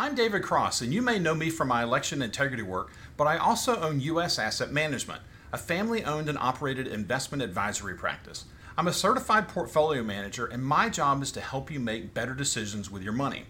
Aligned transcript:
I'm 0.00 0.14
David 0.14 0.44
Cross, 0.44 0.80
and 0.80 0.94
you 0.94 1.02
may 1.02 1.18
know 1.18 1.34
me 1.34 1.50
from 1.50 1.66
my 1.66 1.82
election 1.82 2.22
integrity 2.22 2.62
work, 2.62 2.92
but 3.16 3.26
I 3.26 3.36
also 3.36 3.80
own 3.80 3.98
U.S. 4.02 4.38
Asset 4.38 4.70
Management, 4.70 5.22
a 5.52 5.58
family 5.58 6.04
owned 6.04 6.28
and 6.28 6.38
operated 6.38 6.86
investment 6.86 7.42
advisory 7.42 7.96
practice. 7.96 8.44
I'm 8.76 8.86
a 8.86 8.92
certified 8.92 9.48
portfolio 9.48 10.04
manager, 10.04 10.46
and 10.46 10.62
my 10.62 10.88
job 10.88 11.20
is 11.20 11.32
to 11.32 11.40
help 11.40 11.68
you 11.68 11.80
make 11.80 12.14
better 12.14 12.32
decisions 12.32 12.92
with 12.92 13.02
your 13.02 13.12
money. 13.12 13.46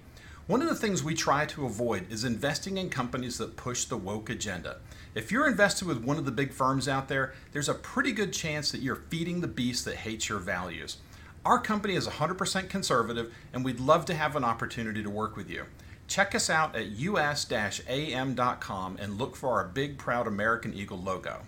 One 0.46 0.62
of 0.62 0.70
the 0.70 0.74
things 0.74 1.04
we 1.04 1.12
try 1.12 1.44
to 1.44 1.66
avoid 1.66 2.10
is 2.10 2.24
investing 2.24 2.78
in 2.78 2.88
companies 2.88 3.36
that 3.36 3.58
push 3.58 3.84
the 3.84 3.98
woke 3.98 4.30
agenda. 4.30 4.78
If 5.14 5.30
you're 5.30 5.48
invested 5.48 5.86
with 5.86 6.02
one 6.02 6.16
of 6.16 6.24
the 6.24 6.32
big 6.32 6.54
firms 6.54 6.88
out 6.88 7.08
there, 7.08 7.34
there's 7.52 7.68
a 7.68 7.74
pretty 7.74 8.12
good 8.12 8.32
chance 8.32 8.70
that 8.70 8.80
you're 8.80 9.04
feeding 9.10 9.42
the 9.42 9.48
beast 9.48 9.84
that 9.84 9.96
hates 9.96 10.30
your 10.30 10.38
values. 10.38 10.96
Our 11.44 11.58
company 11.58 11.94
is 11.94 12.08
100% 12.08 12.70
conservative, 12.70 13.34
and 13.52 13.66
we'd 13.66 13.80
love 13.80 14.06
to 14.06 14.14
have 14.14 14.34
an 14.34 14.44
opportunity 14.44 15.02
to 15.02 15.10
work 15.10 15.36
with 15.36 15.50
you. 15.50 15.66
Check 16.08 16.34
us 16.34 16.50
out 16.50 16.74
at 16.74 16.86
us-am.com 16.86 18.96
and 18.98 19.18
look 19.18 19.36
for 19.36 19.50
our 19.50 19.68
big, 19.68 19.98
proud 19.98 20.26
American 20.26 20.74
Eagle 20.74 20.98
logo. 20.98 21.42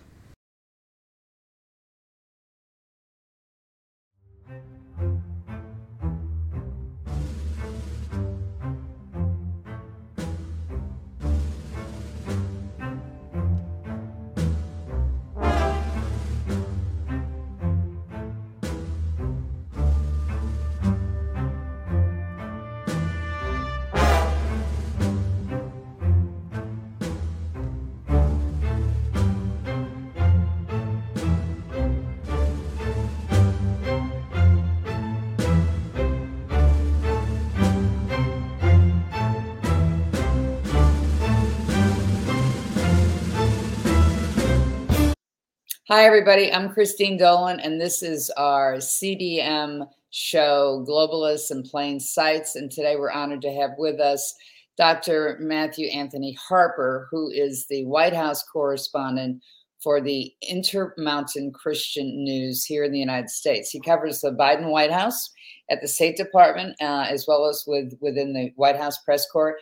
Hi, 45.91 46.05
everybody. 46.05 46.53
I'm 46.53 46.69
Christine 46.69 47.17
Dolan, 47.17 47.59
and 47.59 47.81
this 47.81 48.01
is 48.01 48.29
our 48.37 48.75
CDM 48.75 49.85
show, 50.11 50.85
Globalists 50.87 51.51
in 51.51 51.63
Plain 51.63 51.99
Sights. 51.99 52.55
And 52.55 52.71
today 52.71 52.95
we're 52.95 53.11
honored 53.11 53.41
to 53.41 53.51
have 53.51 53.71
with 53.77 53.99
us 53.99 54.33
Dr. 54.77 55.37
Matthew 55.41 55.89
Anthony 55.89 56.31
Harper, 56.47 57.09
who 57.11 57.29
is 57.29 57.65
the 57.67 57.83
White 57.83 58.13
House 58.13 58.41
correspondent 58.41 59.43
for 59.83 59.99
the 59.99 60.33
Intermountain 60.47 61.51
Christian 61.51 62.23
News 62.23 62.63
here 62.63 62.85
in 62.85 62.93
the 62.93 62.97
United 62.97 63.29
States. 63.29 63.69
He 63.69 63.81
covers 63.81 64.21
the 64.21 64.31
Biden 64.31 64.71
White 64.71 64.93
House 64.93 65.29
at 65.69 65.81
the 65.81 65.89
State 65.89 66.15
Department, 66.15 66.73
uh, 66.81 67.07
as 67.09 67.25
well 67.27 67.49
as 67.49 67.65
with 67.67 67.91
within 67.99 68.31
the 68.31 68.53
White 68.55 68.77
House 68.77 68.97
press 69.03 69.29
corps. 69.29 69.57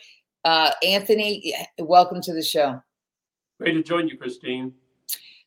Uh, 0.46 0.74
Anthony, 0.84 1.56
welcome 1.80 2.22
to 2.22 2.36
the 2.36 2.44
show. 2.44 2.80
Great 3.60 3.74
to 3.74 3.82
join 3.82 4.08
you, 4.08 4.16
Christine. 4.16 4.76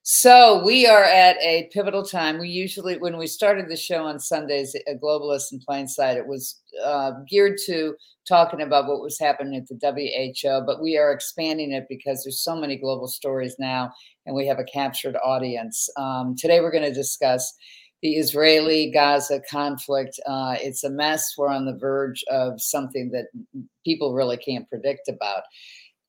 So 0.04 0.64
we 0.64 0.84
are 0.84 1.04
at 1.04 1.36
a 1.40 1.70
pivotal 1.72 2.02
time. 2.04 2.40
We 2.40 2.48
usually, 2.48 2.98
when 2.98 3.18
we 3.18 3.28
started 3.28 3.68
the 3.68 3.76
show 3.76 4.02
on 4.04 4.18
Sundays, 4.18 4.74
a 4.74 4.96
globalist 4.96 5.52
in 5.52 5.60
plain 5.60 5.86
sight, 5.86 6.16
it 6.16 6.26
was 6.26 6.60
uh, 6.84 7.12
geared 7.28 7.56
to 7.66 7.94
talking 8.26 8.62
about 8.62 8.88
what 8.88 9.00
was 9.00 9.16
happening 9.20 9.54
at 9.54 9.68
the 9.68 10.32
WHO, 10.34 10.66
but 10.66 10.82
we 10.82 10.98
are 10.98 11.12
expanding 11.12 11.70
it 11.70 11.86
because 11.88 12.24
there's 12.24 12.42
so 12.42 12.56
many 12.56 12.76
global 12.76 13.06
stories 13.06 13.54
now, 13.60 13.92
and 14.26 14.34
we 14.34 14.44
have 14.44 14.58
a 14.58 14.64
captured 14.64 15.16
audience. 15.24 15.88
Um, 15.96 16.34
today, 16.36 16.60
we're 16.60 16.72
going 16.72 16.82
to 16.82 16.92
discuss 16.92 17.54
the 18.02 18.16
Israeli-Gaza 18.16 19.42
conflict. 19.48 20.18
Uh, 20.26 20.56
it's 20.60 20.82
a 20.82 20.90
mess. 20.90 21.34
We're 21.38 21.46
on 21.46 21.64
the 21.64 21.78
verge 21.78 22.24
of 22.28 22.60
something 22.60 23.12
that 23.12 23.26
people 23.84 24.14
really 24.14 24.36
can't 24.36 24.68
predict 24.68 25.08
about. 25.08 25.44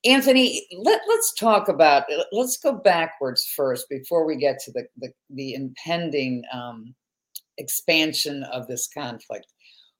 Anthony, 0.04 0.66
let, 0.76 1.00
us 1.00 1.32
talk 1.38 1.68
about, 1.68 2.04
let's 2.30 2.58
go 2.58 2.74
backwards 2.74 3.46
first 3.56 3.88
before 3.88 4.26
we 4.26 4.36
get 4.36 4.58
to 4.60 4.72
the, 4.72 4.86
the, 4.98 5.08
the 5.30 5.54
impending 5.54 6.42
um, 6.52 6.94
expansion 7.58 8.42
of 8.44 8.66
this 8.66 8.88
conflict. 8.92 9.46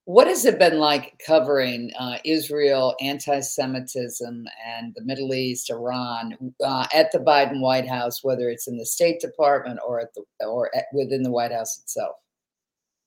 What 0.07 0.27
has 0.27 0.45
it 0.45 0.59
been 0.59 0.77
like 0.77 1.19
covering 1.25 1.91
uh, 1.97 2.19
Israel, 2.23 2.95
anti 3.01 3.39
Semitism, 3.39 4.45
and 4.63 4.93
the 4.95 5.03
Middle 5.03 5.33
East, 5.33 5.71
Iran 5.71 6.53
uh, 6.63 6.85
at 6.93 7.11
the 7.11 7.17
Biden 7.17 7.59
White 7.59 7.87
House, 7.87 8.23
whether 8.23 8.49
it's 8.49 8.67
in 8.67 8.77
the 8.77 8.85
State 8.85 9.19
Department 9.19 9.79
or 9.85 9.99
at 9.99 10.13
the 10.13 10.23
or 10.45 10.69
at, 10.75 10.85
within 10.93 11.23
the 11.23 11.31
White 11.31 11.51
House 11.51 11.79
itself? 11.81 12.17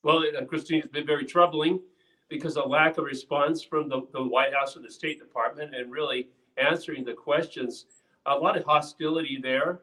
Well, 0.03 0.25
uh, 0.37 0.45
Christine, 0.45 0.81
it's 0.81 0.89
been 0.89 1.07
very 1.07 1.25
troubling 1.25 1.81
because 2.29 2.57
of 2.57 2.69
lack 2.69 2.99
of 2.99 3.05
response 3.05 3.63
from 3.63 3.89
the, 3.89 4.03
the 4.13 4.25
White 4.25 4.53
House 4.53 4.77
or 4.77 4.81
the 4.81 4.91
State 4.91 5.21
Department, 5.21 5.77
and 5.77 5.93
really 5.93 6.31
answering 6.59 7.05
the 7.05 7.15
questions. 7.15 7.87
A 8.27 8.35
lot 8.35 8.57
of 8.57 8.65
hostility 8.65 9.39
there. 9.43 9.81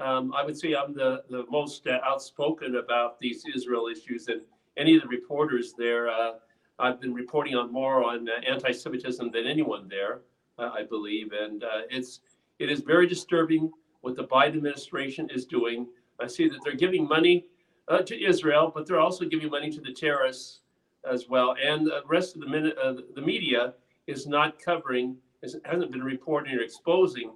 Um, 0.00 0.32
I 0.34 0.44
would 0.44 0.58
say 0.58 0.74
I'm 0.74 0.92
the, 0.92 1.22
the 1.30 1.44
most 1.50 1.86
uh, 1.86 2.00
outspoken 2.04 2.76
about 2.76 3.20
these 3.20 3.44
Israel 3.54 3.86
issues, 3.86 4.26
and 4.26 4.40
any 4.76 4.96
of 4.96 5.02
the 5.02 5.08
reporters 5.08 5.74
there, 5.78 6.08
uh, 6.08 6.32
I've 6.80 7.00
been 7.00 7.14
reporting 7.14 7.54
on 7.54 7.72
more 7.72 8.02
on 8.02 8.28
uh, 8.28 8.32
anti-Semitism 8.44 9.30
than 9.30 9.46
anyone 9.46 9.86
there, 9.88 10.22
uh, 10.58 10.70
I 10.74 10.82
believe, 10.82 11.32
and 11.32 11.62
uh, 11.62 11.82
it's 11.90 12.20
it 12.58 12.70
is 12.70 12.80
very 12.80 13.06
disturbing 13.06 13.70
what 14.00 14.16
the 14.16 14.24
Biden 14.24 14.56
administration 14.56 15.28
is 15.32 15.44
doing. 15.46 15.86
I 16.20 16.26
see 16.26 16.48
that 16.48 16.58
they're 16.64 16.74
giving 16.74 17.06
money 17.06 17.46
uh, 17.88 17.98
to 17.98 18.24
Israel, 18.24 18.72
but 18.74 18.86
they're 18.86 19.00
also 19.00 19.24
giving 19.24 19.50
money 19.50 19.70
to 19.70 19.80
the 19.80 19.92
terrorists 19.92 20.60
as 21.08 21.28
well, 21.28 21.54
and 21.62 21.86
the 21.86 22.02
rest 22.06 22.34
of 22.34 22.42
the, 22.42 23.04
the 23.14 23.22
media 23.22 23.74
is 24.06 24.26
not 24.26 24.58
covering 24.58 25.16
hasn't 25.64 25.92
been 25.92 26.02
reporting 26.02 26.54
or 26.54 26.60
exposing, 26.60 27.32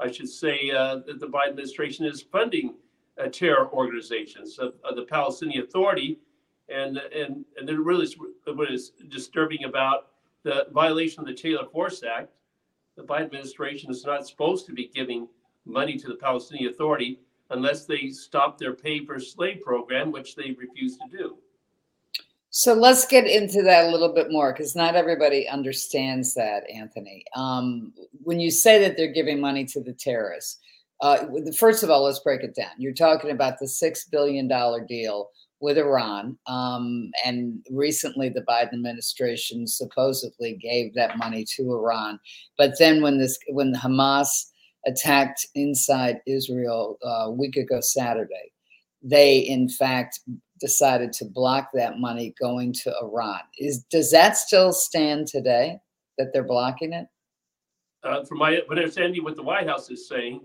I 0.00 0.10
should 0.10 0.28
say, 0.28 0.70
uh, 0.70 0.96
that 1.06 1.20
the 1.20 1.26
Biden 1.26 1.50
administration 1.50 2.06
is 2.06 2.22
funding 2.22 2.74
uh, 3.18 3.28
terror 3.28 3.68
organizations 3.72 4.58
of, 4.58 4.74
of, 4.84 4.96
the 4.96 5.02
Palestinian 5.02 5.62
Authority. 5.62 6.18
And, 6.68 6.96
and, 6.96 7.44
and 7.56 7.68
then 7.68 7.84
really 7.84 8.08
what 8.46 8.70
is 8.70 8.92
disturbing 9.08 9.64
about 9.64 10.08
the 10.42 10.66
violation 10.72 11.20
of 11.20 11.26
the 11.26 11.34
Taylor 11.34 11.66
Force 11.66 12.02
Act, 12.02 12.30
the 12.96 13.02
Biden 13.02 13.24
administration 13.24 13.90
is 13.90 14.04
not 14.04 14.26
supposed 14.26 14.66
to 14.66 14.72
be 14.72 14.88
giving 14.94 15.28
money 15.64 15.96
to 15.98 16.08
the 16.08 16.14
Palestinian 16.14 16.70
Authority 16.70 17.20
unless 17.50 17.84
they 17.84 18.08
stop 18.08 18.58
their 18.58 18.72
pay 18.72 19.04
for 19.04 19.20
slay 19.20 19.54
program, 19.54 20.10
which 20.10 20.34
they 20.34 20.52
refuse 20.52 20.96
to 20.96 21.04
do. 21.10 21.36
So 22.54 22.74
let's 22.74 23.06
get 23.06 23.26
into 23.26 23.62
that 23.62 23.86
a 23.86 23.88
little 23.88 24.12
bit 24.12 24.30
more 24.30 24.52
because 24.52 24.76
not 24.76 24.94
everybody 24.94 25.48
understands 25.48 26.34
that, 26.34 26.68
Anthony. 26.70 27.24
Um, 27.34 27.94
when 28.24 28.40
you 28.40 28.50
say 28.50 28.78
that 28.80 28.98
they're 28.98 29.10
giving 29.10 29.40
money 29.40 29.64
to 29.64 29.80
the 29.80 29.94
terrorists, 29.94 30.58
uh, 31.00 31.24
first 31.56 31.82
of 31.82 31.88
all, 31.88 32.04
let's 32.04 32.18
break 32.18 32.42
it 32.42 32.54
down. 32.54 32.72
You're 32.76 32.92
talking 32.92 33.30
about 33.30 33.58
the 33.58 33.64
$6 33.64 34.10
billion 34.10 34.48
deal 34.86 35.30
with 35.60 35.78
Iran. 35.78 36.36
Um, 36.46 37.10
and 37.24 37.64
recently, 37.70 38.28
the 38.28 38.42
Biden 38.42 38.74
administration 38.74 39.66
supposedly 39.66 40.58
gave 40.60 40.92
that 40.92 41.16
money 41.16 41.46
to 41.56 41.72
Iran. 41.72 42.20
But 42.58 42.78
then, 42.78 43.00
when 43.00 43.16
this, 43.16 43.38
when 43.48 43.74
Hamas 43.74 44.28
attacked 44.86 45.46
inside 45.54 46.20
Israel 46.26 46.98
uh, 47.02 47.28
a 47.28 47.30
week 47.30 47.56
ago 47.56 47.80
Saturday, 47.80 48.52
they 49.02 49.38
in 49.38 49.68
fact 49.68 50.20
decided 50.62 51.12
to 51.12 51.24
block 51.26 51.70
that 51.74 51.98
money 51.98 52.34
going 52.40 52.72
to 52.72 52.94
Iran. 53.02 53.40
Is 53.58 53.84
does 53.90 54.10
that 54.12 54.36
still 54.36 54.72
stand 54.72 55.26
today 55.26 55.80
that 56.16 56.28
they're 56.32 56.44
blocking 56.44 56.92
it? 56.94 57.06
Uh, 58.04 58.24
from 58.24 58.38
my 58.38 58.60
understanding, 58.70 59.22
what 59.22 59.36
the 59.36 59.42
White 59.42 59.68
House 59.68 59.90
is 59.90 60.08
saying, 60.08 60.40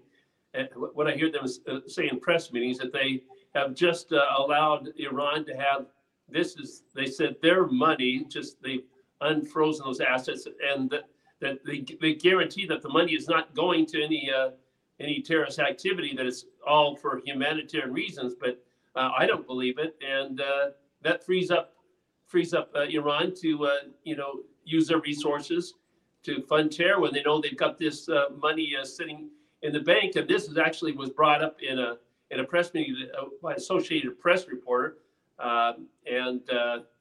and 0.53 0.67
what 0.75 1.07
I 1.07 1.11
hear 1.11 1.31
them 1.31 1.45
uh, 1.69 1.79
say 1.87 2.09
in 2.09 2.19
press 2.19 2.51
meetings, 2.51 2.77
that 2.79 2.91
they 2.91 3.23
have 3.55 3.75
just 3.75 4.11
uh, 4.11 4.25
allowed 4.37 4.89
Iran 4.97 5.45
to 5.45 5.55
have 5.55 5.85
this 6.27 6.57
is 6.57 6.83
they 6.93 7.05
said 7.05 7.35
their 7.41 7.67
money, 7.67 8.25
just 8.27 8.61
they 8.61 8.81
unfrozen 9.21 9.85
those 9.85 10.01
assets, 10.01 10.47
and 10.71 10.89
that, 10.89 11.05
that 11.41 11.63
they, 11.65 11.85
they 12.01 12.13
guarantee 12.15 12.65
that 12.65 12.81
the 12.81 12.89
money 12.89 13.13
is 13.13 13.27
not 13.27 13.53
going 13.55 13.85
to 13.87 14.03
any 14.03 14.31
uh, 14.31 14.49
any 14.99 15.21
terrorist 15.21 15.59
activity, 15.59 16.15
that 16.15 16.25
it's 16.25 16.45
all 16.65 16.95
for 16.95 17.21
humanitarian 17.23 17.93
reasons, 17.93 18.33
but 18.39 18.63
uh, 18.97 19.11
I 19.15 19.27
don't 19.27 19.45
believe 19.45 19.77
it, 19.77 19.95
and 20.05 20.41
uh, 20.41 20.69
that 21.03 21.23
frees 21.23 21.51
up 21.51 21.75
frees 22.25 22.53
up 22.53 22.71
uh, 22.75 22.81
Iran 22.81 23.33
to 23.41 23.67
uh, 23.67 23.71
you 24.03 24.15
know 24.15 24.41
use 24.65 24.87
their 24.87 24.99
resources 24.99 25.75
to 26.23 26.41
fund 26.41 26.71
terror 26.71 26.99
when 26.99 27.13
they 27.13 27.21
know 27.21 27.39
they've 27.39 27.55
got 27.55 27.77
this 27.77 28.09
uh, 28.09 28.25
money 28.35 28.73
uh, 28.79 28.83
sitting 28.83 29.29
in 29.61 29.71
the 29.71 29.79
bank. 29.79 30.15
And 30.15 30.27
this 30.27 30.49
is 30.49 30.57
actually 30.57 30.91
was 30.93 31.11
brought 31.11 31.43
up 31.43 31.57
in 31.61 31.79
a 31.79 31.97
in 32.31 32.39
a 32.39 32.43
press 32.43 32.73
meeting 32.73 33.07
by 33.41 33.53
Associated 33.53 34.19
Press 34.19 34.47
reporter, 34.47 34.97
um, 35.39 35.87
and 36.11 36.41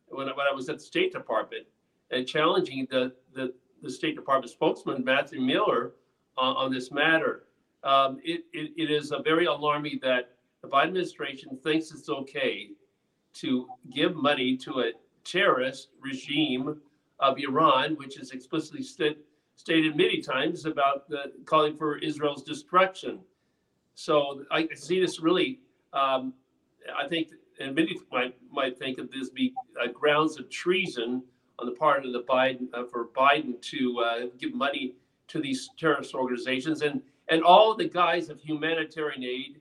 when, 0.08 0.26
when 0.28 0.46
I 0.48 0.54
was 0.54 0.68
at 0.68 0.76
the 0.76 0.84
State 0.84 1.12
Department, 1.12 1.66
and 2.10 2.28
challenging 2.28 2.86
the 2.90 3.12
the 3.34 3.54
the 3.82 3.90
State 3.90 4.16
Department 4.16 4.50
spokesman, 4.50 5.02
Matthew 5.02 5.40
Miller, 5.40 5.92
on 6.36 6.70
this 6.70 6.90
matter. 6.92 7.44
Um, 7.82 8.18
it, 8.24 8.44
it, 8.52 8.72
it 8.76 8.90
is 8.90 9.12
a 9.12 9.20
very 9.20 9.46
alarming 9.46 10.00
that 10.02 10.35
the 10.62 10.68
Biden 10.68 10.88
administration 10.88 11.58
thinks 11.62 11.90
it's 11.90 12.08
okay 12.08 12.70
to 13.34 13.68
give 13.94 14.14
money 14.16 14.56
to 14.56 14.80
a 14.80 14.92
terrorist 15.24 15.88
regime 16.00 16.80
of 17.20 17.38
Iran, 17.38 17.94
which 17.96 18.18
is 18.18 18.30
explicitly 18.30 18.82
st- 18.82 19.18
stated 19.56 19.96
many 19.96 20.20
times 20.20 20.66
about 20.66 21.08
the, 21.08 21.32
calling 21.44 21.76
for 21.76 21.98
Israel's 21.98 22.42
destruction. 22.42 23.20
So 23.94 24.44
I 24.50 24.68
see 24.74 25.00
this 25.00 25.20
really. 25.20 25.60
Um, 25.92 26.34
I 26.96 27.08
think, 27.08 27.28
and 27.58 27.74
many 27.74 27.98
might 28.12 28.36
might 28.50 28.78
think 28.78 28.98
of 28.98 29.10
this 29.10 29.30
be 29.30 29.54
uh, 29.82 29.88
grounds 29.88 30.38
of 30.38 30.48
treason 30.50 31.22
on 31.58 31.66
the 31.66 31.72
part 31.72 32.04
of 32.04 32.12
the 32.12 32.22
Biden 32.22 32.68
uh, 32.74 32.84
for 32.84 33.08
Biden 33.08 33.60
to 33.62 33.98
uh, 34.00 34.26
give 34.38 34.54
money 34.54 34.94
to 35.28 35.40
these 35.40 35.70
terrorist 35.78 36.14
organizations 36.14 36.82
and 36.82 37.02
and 37.28 37.42
all 37.42 37.74
the 37.74 37.88
guise 37.88 38.28
of 38.28 38.40
humanitarian 38.40 39.24
aid, 39.24 39.58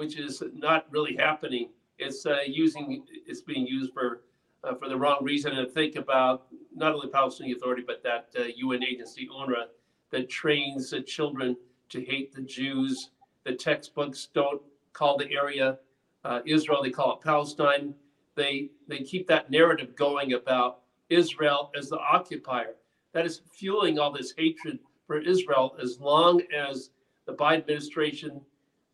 which 0.00 0.16
is 0.16 0.42
not 0.54 0.86
really 0.90 1.14
happening. 1.14 1.68
It's 1.98 2.24
uh, 2.24 2.38
using 2.46 3.04
it's 3.26 3.42
being 3.42 3.66
used 3.66 3.92
for 3.92 4.22
uh, 4.64 4.74
for 4.76 4.88
the 4.88 4.96
wrong 4.96 5.18
reason. 5.20 5.52
And 5.52 5.70
think 5.70 5.94
about 5.96 6.46
not 6.74 6.94
only 6.94 7.08
Palestinian 7.08 7.58
Authority 7.58 7.84
but 7.86 8.02
that 8.02 8.30
UN 8.56 8.82
uh, 8.82 8.86
agency 8.86 9.28
UNRWA 9.28 9.64
that 10.10 10.30
trains 10.30 10.88
the 10.88 11.02
children 11.02 11.54
to 11.90 12.02
hate 12.02 12.34
the 12.34 12.40
Jews. 12.40 13.10
The 13.44 13.52
textbooks 13.52 14.28
don't 14.32 14.62
call 14.94 15.18
the 15.18 15.30
area 15.30 15.78
uh, 16.24 16.40
Israel; 16.46 16.82
they 16.82 16.90
call 16.90 17.16
it 17.16 17.20
Palestine. 17.22 17.94
They 18.36 18.70
they 18.88 19.00
keep 19.00 19.28
that 19.28 19.50
narrative 19.50 19.94
going 19.96 20.32
about 20.32 20.78
Israel 21.10 21.70
as 21.76 21.90
the 21.90 21.98
occupier. 21.98 22.72
That 23.12 23.26
is 23.26 23.42
fueling 23.52 23.98
all 23.98 24.12
this 24.12 24.32
hatred 24.38 24.78
for 25.06 25.18
Israel 25.18 25.76
as 25.78 26.00
long 26.00 26.40
as 26.56 26.88
the 27.26 27.34
Biden 27.34 27.58
administration 27.58 28.40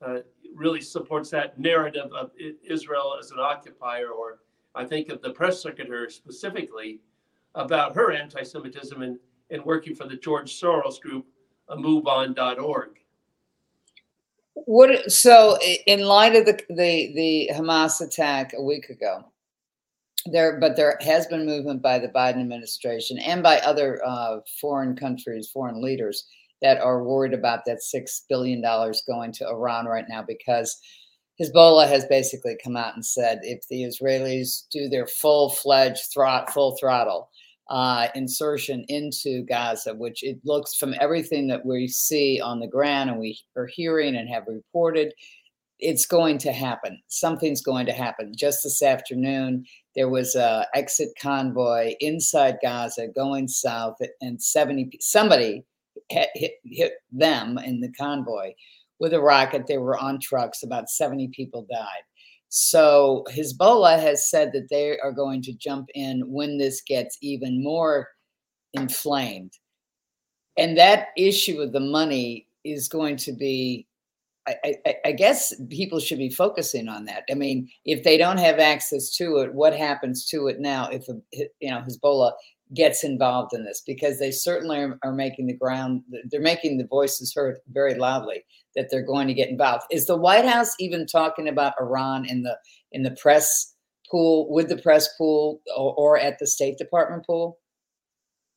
uh, 0.04 0.18
really 0.54 0.80
supports 0.80 1.30
that 1.30 1.58
narrative 1.58 2.10
of 2.12 2.30
Israel 2.64 3.16
as 3.18 3.30
an 3.30 3.38
occupier, 3.38 4.08
or 4.08 4.38
I 4.74 4.84
think 4.84 5.08
of 5.08 5.22
the 5.22 5.30
press 5.30 5.62
secretary 5.62 6.10
specifically 6.10 7.00
about 7.54 7.94
her 7.94 8.12
anti 8.12 8.42
Semitism 8.42 9.00
and, 9.02 9.18
and 9.50 9.64
working 9.64 9.94
for 9.94 10.06
the 10.06 10.16
George 10.16 10.60
Soros 10.60 11.00
group, 11.00 11.26
moveon.org. 11.70 12.90
What 14.54 15.10
so 15.12 15.58
in 15.86 16.00
light 16.00 16.34
of 16.34 16.46
the, 16.46 16.58
the 16.70 17.12
the 17.14 17.50
Hamas 17.52 18.00
attack 18.00 18.54
a 18.56 18.62
week 18.62 18.88
ago, 18.88 19.24
there 20.24 20.58
but 20.58 20.76
there 20.76 20.98
has 21.02 21.26
been 21.26 21.44
movement 21.44 21.82
by 21.82 21.98
the 21.98 22.08
Biden 22.08 22.40
administration 22.40 23.18
and 23.18 23.42
by 23.42 23.58
other 23.58 24.00
uh, 24.04 24.38
foreign 24.60 24.96
countries, 24.96 25.50
foreign 25.50 25.82
leaders 25.82 26.26
that 26.62 26.78
are 26.78 27.02
worried 27.02 27.34
about 27.34 27.64
that 27.66 27.82
six 27.82 28.24
billion 28.28 28.60
dollars 28.60 29.02
going 29.06 29.32
to 29.32 29.48
Iran 29.48 29.86
right 29.86 30.06
now 30.08 30.22
because 30.26 30.78
Hezbollah 31.40 31.88
has 31.88 32.06
basically 32.06 32.56
come 32.62 32.76
out 32.76 32.94
and 32.94 33.04
said 33.04 33.40
if 33.42 33.66
the 33.68 33.82
Israelis 33.82 34.64
do 34.70 34.88
their 34.88 35.06
full 35.06 35.50
fledged 35.50 36.10
throt, 36.14 36.50
full 36.50 36.76
throttle 36.76 37.28
uh, 37.68 38.08
insertion 38.14 38.84
into 38.88 39.42
Gaza, 39.44 39.94
which 39.94 40.22
it 40.22 40.38
looks 40.44 40.76
from 40.76 40.94
everything 41.00 41.46
that 41.48 41.64
we 41.64 41.88
see 41.88 42.40
on 42.40 42.60
the 42.60 42.66
ground 42.66 43.10
and 43.10 43.18
we 43.18 43.38
are 43.56 43.66
hearing 43.66 44.16
and 44.16 44.28
have 44.28 44.44
reported, 44.46 45.12
it's 45.78 46.06
going 46.06 46.38
to 46.38 46.52
happen. 46.52 46.98
Something's 47.08 47.60
going 47.60 47.84
to 47.86 47.92
happen. 47.92 48.32
Just 48.34 48.62
this 48.62 48.82
afternoon, 48.82 49.66
there 49.94 50.08
was 50.08 50.36
a 50.36 50.66
exit 50.74 51.10
convoy 51.20 51.94
inside 52.00 52.58
Gaza 52.62 53.08
going 53.08 53.46
south, 53.48 53.96
and 54.22 54.40
70 54.40 54.90
somebody 55.00 55.64
hit, 56.08 56.30
hit, 56.64 56.92
them 57.12 57.58
in 57.58 57.80
the 57.80 57.92
convoy 57.92 58.52
with 58.98 59.12
a 59.12 59.20
rocket. 59.20 59.66
They 59.66 59.78
were 59.78 59.98
on 59.98 60.20
trucks. 60.20 60.62
About 60.62 60.90
70 60.90 61.28
people 61.28 61.66
died. 61.70 62.02
So 62.48 63.24
Hezbollah 63.30 64.00
has 64.00 64.30
said 64.30 64.52
that 64.52 64.68
they 64.70 64.98
are 64.98 65.12
going 65.12 65.42
to 65.42 65.52
jump 65.52 65.88
in 65.94 66.22
when 66.26 66.58
this 66.58 66.80
gets 66.80 67.18
even 67.20 67.62
more 67.62 68.08
inflamed. 68.72 69.52
And 70.56 70.78
that 70.78 71.08
issue 71.16 71.60
of 71.60 71.72
the 71.72 71.80
money 71.80 72.46
is 72.64 72.88
going 72.88 73.16
to 73.18 73.32
be 73.32 73.86
I, 74.48 74.76
I, 74.86 74.94
I, 75.06 75.12
guess 75.12 75.52
people 75.70 75.98
should 75.98 76.18
be 76.18 76.30
focusing 76.30 76.88
on 76.88 77.04
that. 77.06 77.24
I 77.28 77.34
mean, 77.34 77.68
if 77.84 78.04
they 78.04 78.16
don't 78.16 78.38
have 78.38 78.60
access 78.60 79.10
to 79.16 79.38
it, 79.38 79.52
what 79.52 79.76
happens 79.76 80.24
to 80.26 80.46
it 80.46 80.60
now? 80.60 80.88
If 80.88 81.08
you 81.32 81.70
know 81.70 81.82
Hezbollah 81.82 82.32
gets 82.74 83.04
involved 83.04 83.52
in 83.54 83.64
this, 83.64 83.82
because 83.86 84.18
they 84.18 84.30
certainly 84.30 84.78
are, 84.78 84.98
are 85.02 85.12
making 85.12 85.46
the 85.46 85.56
ground, 85.56 86.02
they're 86.30 86.40
making 86.40 86.78
the 86.78 86.86
voices 86.86 87.32
heard 87.34 87.58
very 87.68 87.94
loudly 87.94 88.44
that 88.74 88.88
they're 88.90 89.02
going 89.02 89.28
to 89.28 89.34
get 89.34 89.48
involved. 89.48 89.84
Is 89.90 90.06
the 90.06 90.16
White 90.16 90.44
House 90.44 90.74
even 90.78 91.06
talking 91.06 91.48
about 91.48 91.74
Iran 91.80 92.26
in 92.26 92.42
the 92.42 92.56
in 92.92 93.02
the 93.02 93.16
press 93.22 93.74
pool, 94.10 94.50
with 94.50 94.68
the 94.68 94.78
press 94.78 95.08
pool, 95.16 95.60
or, 95.76 95.94
or 95.94 96.18
at 96.18 96.38
the 96.38 96.46
State 96.46 96.78
Department 96.78 97.26
pool? 97.26 97.58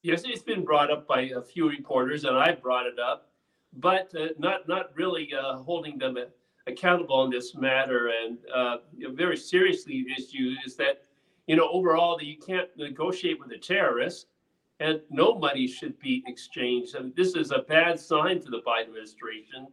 Yes, 0.01 0.23
it's 0.25 0.41
been 0.41 0.63
brought 0.63 0.91
up 0.91 1.07
by 1.07 1.21
a 1.21 1.41
few 1.41 1.69
reporters, 1.69 2.23
and 2.23 2.37
I 2.37 2.53
brought 2.53 2.85
it 2.85 2.99
up 2.99 3.29
but 3.73 4.11
uh, 4.19 4.27
not 4.37 4.67
not 4.67 4.95
really 4.95 5.29
uh, 5.33 5.57
holding 5.57 5.97
them 5.97 6.17
accountable 6.67 7.15
on 7.15 7.29
this 7.29 7.55
matter. 7.55 8.11
And 8.23 8.37
uh, 8.53 8.77
you 8.95 9.07
know, 9.07 9.13
very 9.13 9.37
seriously, 9.37 10.05
issue 10.17 10.55
is 10.65 10.75
that 10.77 11.03
you 11.49 11.55
know 11.55 11.67
overall 11.71 12.15
that 12.15 12.27
you 12.27 12.37
can't 12.37 12.69
negotiate 12.77 13.39
with 13.39 13.51
a 13.51 13.57
terrorist, 13.57 14.27
and 14.79 15.01
no 15.09 15.33
money 15.33 15.65
should 15.65 15.99
be 15.99 16.23
exchanged. 16.27 16.93
And 16.93 17.13
this 17.15 17.33
is 17.33 17.49
a 17.49 17.63
bad 17.67 17.99
sign 17.99 18.39
to 18.41 18.51
the 18.51 18.61
Biden 18.61 18.89
administration 18.89 19.67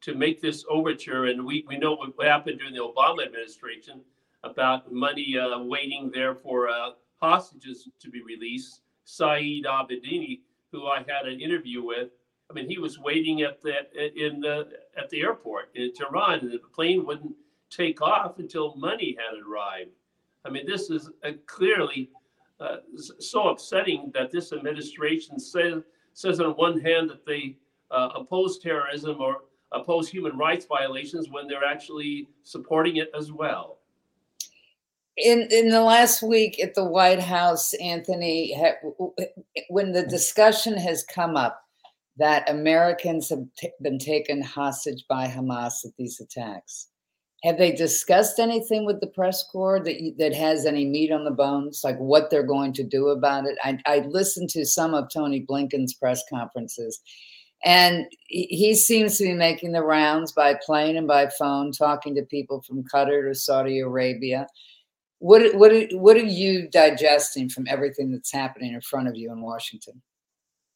to 0.00 0.14
make 0.16 0.42
this 0.42 0.64
overture. 0.68 1.26
And 1.26 1.46
we 1.46 1.64
we 1.68 1.78
know 1.78 1.94
what 1.94 2.26
happened 2.26 2.58
during 2.58 2.74
the 2.74 2.80
Obama 2.80 3.24
administration 3.24 4.00
about 4.42 4.92
money 4.92 5.38
uh, 5.38 5.56
waiting 5.60 6.10
there 6.12 6.34
for 6.34 6.68
uh, 6.68 6.90
hostages 7.22 7.88
to 8.00 8.10
be 8.10 8.22
released. 8.22 8.80
Saeed 9.04 9.66
Abedini, 9.66 10.40
who 10.72 10.88
I 10.88 11.04
had 11.06 11.26
an 11.26 11.40
interview 11.40 11.84
with, 11.84 12.08
I 12.50 12.54
mean, 12.54 12.68
he 12.68 12.78
was 12.78 12.98
waiting 12.98 13.42
at 13.42 13.62
the 13.62 13.76
in 14.26 14.40
the 14.40 14.68
at 14.98 15.08
the 15.10 15.20
airport 15.20 15.70
in 15.76 15.92
Tehran, 15.94 16.40
and 16.40 16.52
the 16.52 16.58
plane 16.74 17.06
wouldn't 17.06 17.36
take 17.70 18.02
off 18.02 18.40
until 18.40 18.74
money 18.74 19.16
had 19.16 19.38
arrived. 19.46 19.90
I 20.44 20.50
mean, 20.50 20.66
this 20.66 20.90
is 20.90 21.10
clearly 21.46 22.10
uh, 22.60 22.76
so 23.18 23.48
upsetting 23.48 24.10
that 24.14 24.30
this 24.30 24.52
administration 24.52 25.38
says 25.38 25.82
says 26.12 26.40
on 26.40 26.50
one 26.52 26.78
hand 26.80 27.08
that 27.08 27.24
they 27.24 27.56
uh, 27.90 28.10
oppose 28.14 28.58
terrorism 28.58 29.20
or 29.20 29.42
oppose 29.72 30.08
human 30.08 30.36
rights 30.36 30.66
violations 30.66 31.30
when 31.30 31.46
they're 31.46 31.64
actually 31.64 32.28
supporting 32.42 32.96
it 32.96 33.10
as 33.16 33.32
well. 33.32 33.78
In 35.16 35.48
in 35.50 35.68
the 35.70 35.80
last 35.80 36.22
week 36.22 36.62
at 36.62 36.74
the 36.74 36.84
White 36.84 37.20
House, 37.20 37.72
Anthony, 37.74 38.54
when 39.68 39.92
the 39.92 40.06
discussion 40.06 40.76
has 40.76 41.04
come 41.04 41.36
up 41.36 41.62
that 42.16 42.48
Americans 42.50 43.30
have 43.30 43.44
t- 43.56 43.70
been 43.80 43.98
taken 43.98 44.42
hostage 44.42 45.04
by 45.08 45.26
Hamas 45.26 45.84
at 45.84 45.92
these 45.96 46.20
attacks. 46.20 46.88
Have 47.42 47.56
they 47.56 47.72
discussed 47.72 48.38
anything 48.38 48.84
with 48.84 49.00
the 49.00 49.06
press 49.06 49.42
corps 49.50 49.80
that 49.80 50.14
that 50.18 50.34
has 50.34 50.66
any 50.66 50.84
meat 50.84 51.10
on 51.10 51.24
the 51.24 51.30
bones, 51.30 51.80
like 51.82 51.96
what 51.96 52.28
they're 52.28 52.42
going 52.42 52.74
to 52.74 52.82
do 52.82 53.08
about 53.08 53.46
it? 53.46 53.56
I, 53.64 53.78
I 53.86 53.98
listened 54.00 54.50
to 54.50 54.66
some 54.66 54.92
of 54.92 55.08
Tony 55.10 55.46
Blinken's 55.48 55.94
press 55.94 56.22
conferences, 56.28 57.00
and 57.64 58.04
he 58.26 58.74
seems 58.74 59.16
to 59.18 59.24
be 59.24 59.32
making 59.32 59.72
the 59.72 59.82
rounds 59.82 60.32
by 60.32 60.58
plane 60.64 60.98
and 60.98 61.06
by 61.06 61.30
phone, 61.38 61.72
talking 61.72 62.14
to 62.16 62.22
people 62.22 62.60
from 62.60 62.84
Qatar 62.84 63.26
to 63.28 63.34
Saudi 63.34 63.80
Arabia. 63.80 64.46
What 65.20 65.54
what 65.54 65.72
what 65.92 66.16
are 66.16 66.20
you 66.20 66.68
digesting 66.68 67.48
from 67.48 67.66
everything 67.68 68.10
that's 68.10 68.32
happening 68.32 68.74
in 68.74 68.80
front 68.82 69.08
of 69.08 69.16
you 69.16 69.32
in 69.32 69.40
Washington? 69.40 70.02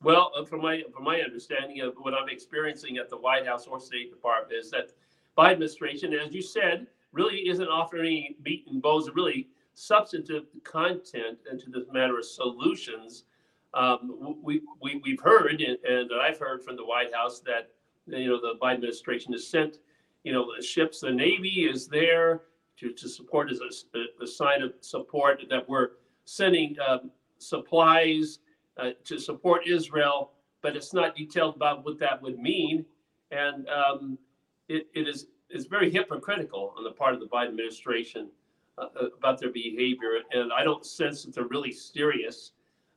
Well, 0.03 0.33
uh, 0.37 0.45
from 0.45 0.61
my 0.61 0.83
from 0.95 1.05
my 1.05 1.21
understanding 1.21 1.81
of 1.81 1.95
what 1.97 2.15
I'm 2.15 2.29
experiencing 2.29 2.99
at 2.99 3.09
the 3.09 3.17
White 3.17 3.47
House 3.47 3.67
or 3.67 3.81
State 3.81 4.11
Department 4.11 4.59
is 4.59 4.71
that 4.71 4.91
Biden 5.37 5.53
administration, 5.53 6.15
as 6.15 6.35
you 6.35 6.43
said, 6.43 6.87
really 7.13 7.49
isn't 7.49 7.69
offering 7.69 8.35
meat 8.45 8.67
and 8.71 8.81
bones, 8.83 9.09
really 9.15 9.49
substantive 9.75 10.45
content 10.63 11.39
into 11.51 11.71
this 11.71 11.85
matter 11.93 12.19
of 12.19 12.25
solutions. 12.25 13.25
Um, 13.73 14.37
we, 14.43 14.63
we, 14.81 15.01
we've 15.05 15.21
heard, 15.21 15.61
and, 15.61 16.11
I've 16.21 16.39
heard 16.39 16.63
from 16.63 16.77
the 16.77 16.85
White 16.85 17.13
House 17.13 17.41
that, 17.41 17.71
you 18.07 18.29
know, 18.29 18.41
the 18.41 18.55
Biden 18.63 18.75
administration 18.75 19.33
has 19.33 19.47
sent, 19.47 19.79
you 20.23 20.33
know, 20.33 20.47
the 20.57 20.63
ships, 20.63 21.01
the 21.01 21.11
Navy 21.11 21.69
is 21.69 21.89
there 21.89 22.43
to, 22.79 22.93
to 22.93 23.09
support 23.09 23.51
as 23.51 23.61
a, 23.61 24.23
a 24.23 24.27
sign 24.27 24.63
of 24.63 24.75
support 24.81 25.43
that 25.51 25.69
we're 25.69 25.91
sending 26.25 26.77
um, 26.87 27.11
supplies 27.39 28.39
uh, 28.79 28.91
to 29.05 29.19
support 29.19 29.67
Israel, 29.67 30.33
but 30.63 30.77
it's 30.77 30.93
not 30.93 31.15
detailed 31.15 31.57
about 31.57 31.85
what 31.85 31.99
that 31.99 32.21
would 32.23 32.39
mean. 32.39 32.85
And 33.31 33.69
um, 33.69 34.19
it, 34.69 34.87
it 34.95 35.09
is 35.09 35.27
is 35.51 35.67
very 35.67 35.91
hypocritical 35.91 36.75
on 36.77 36.85
the 36.85 36.91
part 36.91 37.15
of 37.15 37.21
the 37.21 37.27
Biden 37.27 37.49
administration 37.49 38.29
uh, 38.77 38.87
uh, 39.01 39.07
about 39.17 39.39
their 39.39 39.51
behavior. 39.51 40.19
And 40.33 40.53
I 40.53 40.65
don't 40.65 40.85
sense 40.85 41.23
that 41.23 41.35
they're 41.35 41.47
really 41.47 41.73
serious 41.73 42.53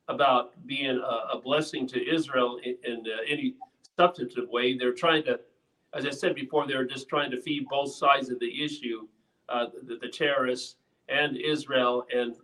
about 0.08 0.50
being 0.66 0.98
a, 0.98 1.36
a 1.36 1.40
blessing 1.40 1.86
to 1.88 2.14
Israel 2.14 2.58
in, 2.64 2.76
in 2.84 3.04
uh, 3.06 3.22
any 3.28 3.54
substantive 3.96 4.48
way. 4.48 4.76
They're 4.76 4.92
trying 4.92 5.22
to, 5.24 5.38
as 5.94 6.04
I 6.04 6.10
said 6.10 6.34
before, 6.34 6.66
they're 6.66 6.84
just 6.84 7.08
trying 7.08 7.30
to 7.30 7.40
feed 7.40 7.68
both 7.68 7.94
sides 7.94 8.28
of 8.30 8.40
the 8.40 8.64
issue, 8.64 9.06
uh, 9.48 9.66
the, 9.86 9.96
the, 9.96 10.08
terrorists 10.08 10.76
and 11.08 11.36
Israel, 11.36 12.06
and 12.12 12.34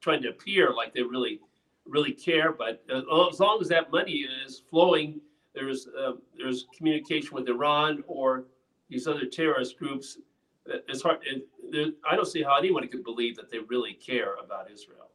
trying 0.00 0.22
to 0.22 0.28
appear 0.28 0.72
like 0.72 0.94
they 0.94 1.02
really, 1.02 1.40
really 1.86 2.12
care. 2.12 2.52
But 2.52 2.84
uh, 2.92 3.26
as 3.28 3.40
long 3.40 3.58
as 3.60 3.68
that 3.68 3.90
money 3.90 4.26
is 4.46 4.62
flowing, 4.70 5.20
there's 5.54 5.88
uh, 5.88 6.12
there's 6.36 6.66
communication 6.76 7.30
with 7.32 7.48
Iran 7.48 8.02
or 8.06 8.44
these 8.88 9.06
other 9.06 9.26
terrorist 9.26 9.78
groups. 9.78 10.18
It's 10.66 11.02
hard. 11.02 11.18
It, 11.22 11.94
I 12.08 12.16
don't 12.16 12.26
see 12.26 12.42
how 12.42 12.56
anyone 12.56 12.86
could 12.88 13.04
believe 13.04 13.36
that 13.36 13.50
they 13.50 13.58
really 13.58 13.94
care 13.94 14.34
about 14.34 14.70
Israel. 14.70 15.10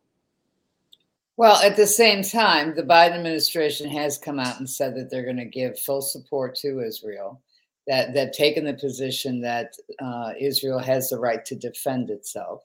Well, 1.38 1.62
at 1.64 1.78
the 1.78 1.88
same 1.88 2.22
time, 2.22 2.76
the 2.76 2.84
Biden 2.84 3.16
administration 3.16 3.90
has 3.92 4.18
come 4.18 4.40
out 4.40 4.60
and 4.60 4.70
said 4.70 4.96
that 4.96 5.10
they're 5.10 5.24
going 5.24 5.38
to 5.38 5.46
give 5.46 5.80
full 5.80 6.02
support 6.02 6.56
to 6.56 6.82
Israel. 6.82 7.42
That 7.88 8.14
they've 8.14 8.32
taken 8.32 8.66
the 8.66 8.74
position 8.74 9.42
that 9.42 9.74
uh, 10.00 10.34
Israel 10.40 10.80
has 10.80 11.10
the 11.10 11.18
right 11.18 11.44
to 11.46 11.56
defend 11.56 12.10
itself. 12.10 12.62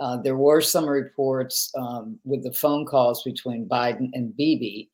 Uh, 0.00 0.16
there 0.22 0.36
were 0.36 0.60
some 0.60 0.88
reports 0.88 1.70
um, 1.76 2.18
with 2.24 2.42
the 2.42 2.52
phone 2.52 2.86
calls 2.86 3.22
between 3.24 3.68
Biden 3.68 4.10
and 4.14 4.36
Bibi, 4.36 4.90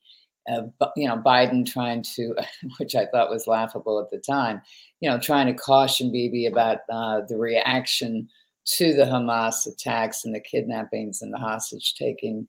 uh, 0.50 0.62
you 0.96 1.08
know, 1.08 1.16
Biden 1.16 1.66
trying 1.66 2.02
to, 2.14 2.34
which 2.78 2.94
I 2.94 3.06
thought 3.06 3.30
was 3.30 3.46
laughable 3.46 4.00
at 4.00 4.10
the 4.10 4.18
time, 4.18 4.62
you 5.00 5.08
know, 5.08 5.18
trying 5.18 5.46
to 5.46 5.54
caution 5.54 6.12
Bibi 6.12 6.46
about 6.46 6.78
uh, 6.90 7.22
the 7.28 7.36
reaction 7.36 8.28
to 8.66 8.94
the 8.94 9.04
Hamas 9.04 9.66
attacks 9.66 10.24
and 10.24 10.34
the 10.34 10.40
kidnappings 10.40 11.20
and 11.20 11.32
the 11.32 11.38
hostage 11.38 11.94
taking 11.94 12.48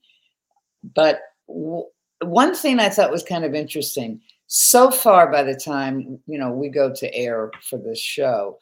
but 0.94 1.22
w- 1.48 1.86
one 2.24 2.56
thing 2.56 2.80
I 2.80 2.90
thought 2.90 3.12
was 3.12 3.24
kind 3.24 3.46
of 3.46 3.56
interesting 3.56 4.22
so 4.48 4.92
far, 4.92 5.32
by 5.32 5.42
the 5.44 5.56
time 5.56 6.20
you 6.28 6.38
know 6.38 6.52
we 6.52 6.70
go 6.70 6.94
to 6.94 7.16
air 7.16 7.52
for 7.68 7.80
this 7.80 8.00
show, 8.00 8.60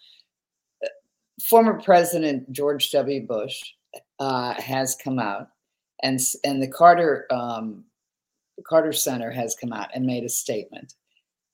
uh, 0.83 0.87
former 1.43 1.81
President 1.81 2.49
George 2.51 2.89
W. 2.91 3.27
Bush 3.27 3.61
uh, 4.19 4.53
has 4.53 4.95
come 4.95 5.19
out, 5.19 5.49
and 6.01 6.19
and 6.45 6.63
the 6.63 6.67
Carter 6.67 7.27
um, 7.31 7.83
Carter 8.65 8.93
Center 8.93 9.31
has 9.31 9.55
come 9.55 9.73
out 9.73 9.89
and 9.93 10.05
made 10.05 10.23
a 10.23 10.29
statement, 10.29 10.93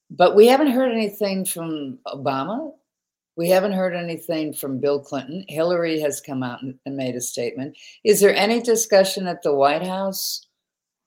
but 0.10 0.36
we 0.36 0.48
haven't 0.48 0.72
heard 0.72 0.92
anything 0.92 1.46
from 1.46 2.00
Obama. 2.08 2.72
We 3.36 3.50
haven't 3.50 3.72
heard 3.72 3.96
anything 3.96 4.54
from 4.54 4.80
Bill 4.80 5.00
Clinton. 5.00 5.46
Hillary 5.48 6.00
has 6.02 6.20
come 6.20 6.44
out 6.44 6.62
and, 6.62 6.98
made 6.98 7.16
a 7.16 7.22
statement. 7.22 7.78
Is 8.04 8.20
there 8.20 8.36
any 8.36 8.62
discussion 8.62 9.28
at 9.28 9.42
the 9.44 9.54
White 9.54 9.86
House? 9.86 10.46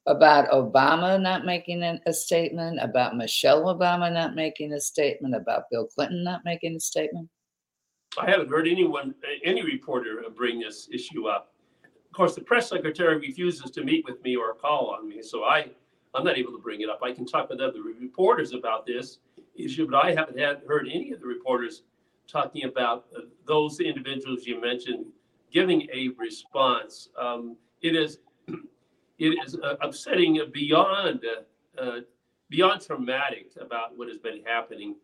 about 0.06 0.50
Obama 0.50 1.20
not 1.20 1.44
making 1.44 1.82
a 1.82 2.12
statement, 2.12 2.78
about 2.80 3.16
Michelle 3.16 3.64
Obama 3.64 4.12
not 4.12 4.34
making 4.34 4.72
a 4.72 4.80
statement, 4.80 5.34
about 5.34 5.70
Bill 5.70 5.86
Clinton 5.86 6.24
not 6.24 6.42
making 6.44 6.76
a 6.76 6.80
statement? 6.80 7.28
I 8.18 8.30
haven't 8.30 8.50
heard 8.50 8.68
anyone, 8.68 9.14
any 9.44 9.62
reporter, 9.62 10.22
bring 10.36 10.60
this 10.60 10.88
issue 10.92 11.28
up. 11.28 11.54
Of 11.84 12.16
course, 12.16 12.34
the 12.34 12.42
press 12.42 12.68
secretary 12.68 13.16
refuses 13.18 13.70
to 13.70 13.84
meet 13.84 14.04
with 14.04 14.22
me 14.22 14.36
or 14.36 14.54
call 14.54 14.90
on 14.90 15.08
me, 15.08 15.22
so 15.22 15.44
I, 15.44 15.70
I'm 16.14 16.24
not 16.24 16.36
able 16.36 16.52
to 16.52 16.58
bring 16.58 16.82
it 16.82 16.90
up. 16.90 17.00
I 17.02 17.12
can 17.12 17.26
talk 17.26 17.48
with 17.48 17.60
other 17.60 17.82
reporters 17.82 18.52
about 18.52 18.86
this 18.86 19.18
issue, 19.54 19.88
but 19.90 20.04
I 20.04 20.12
haven't 20.12 20.38
had 20.38 20.62
heard 20.66 20.86
any 20.88 21.12
of 21.12 21.20
the 21.20 21.26
reporters 21.26 21.82
talking 22.28 22.64
about 22.64 23.06
uh, 23.16 23.20
those 23.46 23.80
individuals 23.80 24.46
you 24.46 24.60
mentioned 24.60 25.06
giving 25.52 25.88
a 25.92 26.08
response. 26.18 27.08
Um, 27.18 27.56
it 27.82 27.94
is 27.94 28.18
it 29.18 29.38
is 29.44 29.56
uh, 29.56 29.76
upsetting 29.80 30.40
beyond 30.52 31.24
uh, 31.78 32.00
beyond 32.48 32.82
traumatic 32.82 33.52
about 33.60 33.96
what 33.96 34.08
has 34.08 34.18
been 34.18 34.42
happening. 34.44 34.96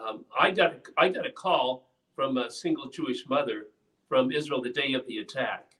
Um, 0.00 0.24
I 0.38 0.50
got 0.50 0.76
I 0.96 1.08
got 1.08 1.26
a 1.26 1.30
call 1.30 1.88
from 2.14 2.38
a 2.38 2.50
single 2.50 2.88
Jewish 2.88 3.28
mother 3.28 3.66
from 4.08 4.30
Israel 4.30 4.62
the 4.62 4.70
day 4.70 4.92
of 4.94 5.06
the 5.06 5.18
attack, 5.18 5.72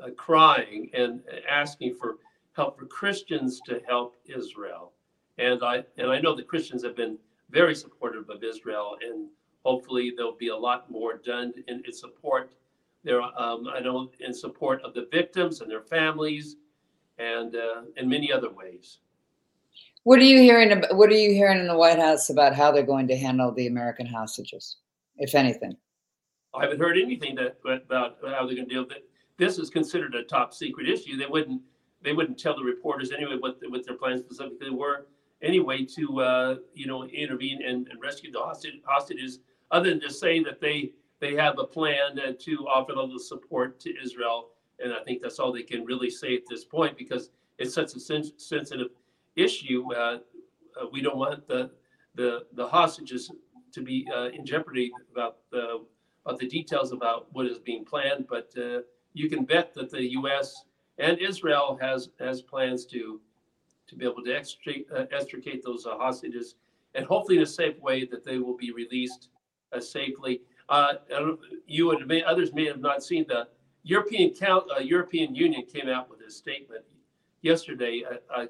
uh, 0.00 0.10
crying 0.16 0.90
and 0.94 1.22
asking 1.48 1.94
for 1.94 2.18
help 2.58 2.78
for 2.78 2.86
Christians 2.86 3.60
to 3.66 3.80
help 3.86 4.16
Israel. 4.26 4.92
And 5.38 5.62
I 5.62 5.84
and 5.96 6.10
I 6.10 6.20
know 6.20 6.34
the 6.34 6.42
Christians 6.42 6.82
have 6.82 6.96
been 6.96 7.16
very 7.50 7.74
supportive 7.74 8.28
of 8.28 8.42
Israel, 8.42 8.96
and 9.00 9.28
hopefully 9.64 10.12
there'll 10.14 10.36
be 10.36 10.48
a 10.48 10.56
lot 10.56 10.90
more 10.90 11.16
done 11.16 11.54
in, 11.68 11.82
in 11.86 11.92
support. 11.92 12.52
There, 13.04 13.22
um, 13.22 13.68
I 13.72 13.78
know 13.80 14.10
in 14.20 14.34
support 14.34 14.82
of 14.82 14.92
the 14.92 15.06
victims 15.10 15.60
and 15.60 15.70
their 15.70 15.82
families 15.82 16.56
and 17.18 17.54
uh, 17.54 17.82
in 17.96 18.08
many 18.08 18.32
other 18.32 18.50
ways. 18.50 18.98
What 20.02 20.18
are 20.18 20.24
you 20.24 20.38
hearing? 20.38 20.82
What 20.90 21.10
are 21.10 21.22
you 21.24 21.30
hearing 21.30 21.60
in 21.60 21.68
the 21.68 21.78
White 21.78 21.98
House 21.98 22.28
about 22.28 22.54
how 22.54 22.72
they're 22.72 22.82
going 22.82 23.08
to 23.08 23.16
handle 23.16 23.52
the 23.52 23.68
American 23.68 24.06
hostages, 24.06 24.78
if 25.16 25.34
anything? 25.36 25.76
I 26.54 26.64
haven't 26.64 26.80
heard 26.80 26.98
anything 26.98 27.36
that 27.36 27.58
about 27.64 28.18
how 28.22 28.44
they're 28.46 28.56
going 28.56 28.68
to 28.68 28.74
deal 28.74 28.82
with 28.82 28.92
it. 28.92 29.04
This 29.36 29.58
is 29.58 29.70
considered 29.70 30.16
a 30.16 30.24
top 30.24 30.52
secret 30.52 30.88
issue. 30.88 31.16
They 31.16 31.26
wouldn't 31.26 31.62
they 32.02 32.12
wouldn't 32.12 32.38
tell 32.38 32.56
the 32.56 32.62
reporters 32.62 33.12
anyway 33.12 33.36
what 33.38 33.58
what 33.68 33.84
their 33.86 33.96
plans 33.96 34.20
specifically 34.20 34.70
were 34.70 35.06
anyway 35.42 35.84
to 35.84 36.20
uh, 36.20 36.56
you 36.74 36.86
know 36.86 37.04
intervene 37.04 37.62
and, 37.62 37.88
and 37.88 38.00
rescue 38.02 38.30
the 38.30 38.38
hostage, 38.38 38.74
hostages, 38.84 39.40
other 39.70 39.90
than 39.90 40.00
to 40.00 40.10
say 40.10 40.42
that 40.42 40.60
they 40.60 40.92
they 41.20 41.34
have 41.34 41.58
a 41.58 41.64
plan 41.64 42.18
uh, 42.18 42.32
to 42.38 42.66
offer 42.68 42.92
them 42.92 43.12
the 43.12 43.20
support 43.20 43.80
to 43.80 43.92
Israel 44.02 44.50
and 44.80 44.92
I 44.92 45.02
think 45.04 45.22
that's 45.22 45.38
all 45.38 45.52
they 45.52 45.62
can 45.62 45.84
really 45.84 46.10
say 46.10 46.34
at 46.36 46.42
this 46.48 46.64
point 46.64 46.96
because 46.96 47.30
it's 47.58 47.74
such 47.74 47.94
a 47.94 48.00
sen- 48.00 48.38
sensitive 48.38 48.88
issue. 49.36 49.92
Uh, 49.92 50.18
uh, 50.80 50.86
we 50.92 51.00
don't 51.00 51.16
want 51.16 51.46
the 51.48 51.70
the 52.14 52.46
the 52.54 52.66
hostages 52.66 53.30
to 53.72 53.82
be 53.82 54.06
uh, 54.14 54.28
in 54.28 54.44
jeopardy 54.44 54.92
about 55.12 55.38
the 55.50 55.84
about 56.24 56.38
the 56.38 56.46
details 56.46 56.92
about 56.92 57.26
what 57.32 57.46
is 57.46 57.58
being 57.58 57.84
planned. 57.84 58.26
But 58.28 58.50
uh, 58.56 58.80
you 59.14 59.28
can 59.28 59.44
bet 59.44 59.74
that 59.74 59.90
the 59.90 60.12
U.S. 60.12 60.64
and 60.98 61.18
Israel 61.18 61.78
has 61.80 62.10
has 62.18 62.42
plans 62.42 62.86
to 62.86 63.20
to 63.86 63.96
be 63.96 64.04
able 64.04 64.22
to 64.22 64.32
extricate, 64.34 64.86
uh, 64.94 65.06
extricate 65.12 65.64
those 65.64 65.86
uh, 65.86 65.96
hostages, 65.96 66.56
and 66.94 67.06
hopefully 67.06 67.38
in 67.38 67.42
a 67.42 67.46
safe 67.46 67.78
way 67.80 68.04
that 68.04 68.22
they 68.24 68.38
will 68.38 68.56
be 68.56 68.70
released 68.70 69.28
safely. 69.80 70.42
you 71.66 71.90
and 71.92 72.22
others 72.24 72.52
may 72.52 72.66
have 72.66 72.80
not 72.80 73.02
seen 73.02 73.24
the 73.28 73.48
European 73.82 74.34
Count, 74.34 74.64
uh, 74.76 74.80
European 74.80 75.34
Union 75.34 75.64
came 75.64 75.88
out 75.88 76.10
with 76.10 76.20
a 76.20 76.30
statement 76.30 76.84
yesterday, 77.40 78.02
a, 78.02 78.40
a, 78.40 78.48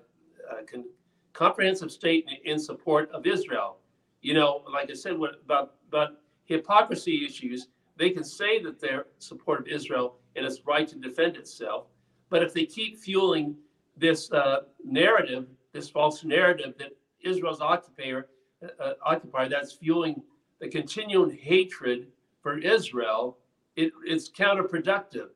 a 0.59 0.65
con- 0.65 0.91
comprehensive 1.33 1.93
statement 1.93 2.39
in 2.45 2.59
support 2.59 3.11
of 3.13 3.27
Israel. 3.27 3.79
You 4.21 4.35
know, 4.35 4.65
like 4.73 4.91
I 4.91 4.95
said, 4.95 5.17
what 5.17 5.41
about 5.45 5.75
about 5.87 6.17
hypocrisy 6.45 7.25
issues? 7.25 7.69
They 7.97 8.11
can 8.11 8.25
say 8.25 8.61
that 8.63 8.81
they're 8.81 9.07
support 9.19 9.61
of 9.61 9.69
Israel 9.69 10.17
and 10.35 10.45
its 10.45 10.67
right 10.67 10.89
to 10.89 10.97
defend 10.97 11.37
itself, 11.37 11.87
but 12.31 12.43
if 12.43 12.53
they 12.53 12.67
keep 12.67 12.99
fueling 12.99 13.57
this 13.97 14.31
uh, 14.33 14.61
narrative, 14.85 15.47
this 15.73 15.89
false 15.89 16.25
narrative 16.25 16.75
that 16.79 16.91
Israel's 17.23 17.61
occupier, 17.61 18.29
uh, 18.63 18.93
occupier, 19.05 19.49
that's 19.49 19.73
fueling 19.73 20.23
the 20.61 20.69
continuing 20.69 21.31
hatred 21.31 22.09
for 22.43 22.59
Israel 22.59 23.39
it, 23.79 23.93
it's 24.05 24.29
counterproductive. 24.29 25.29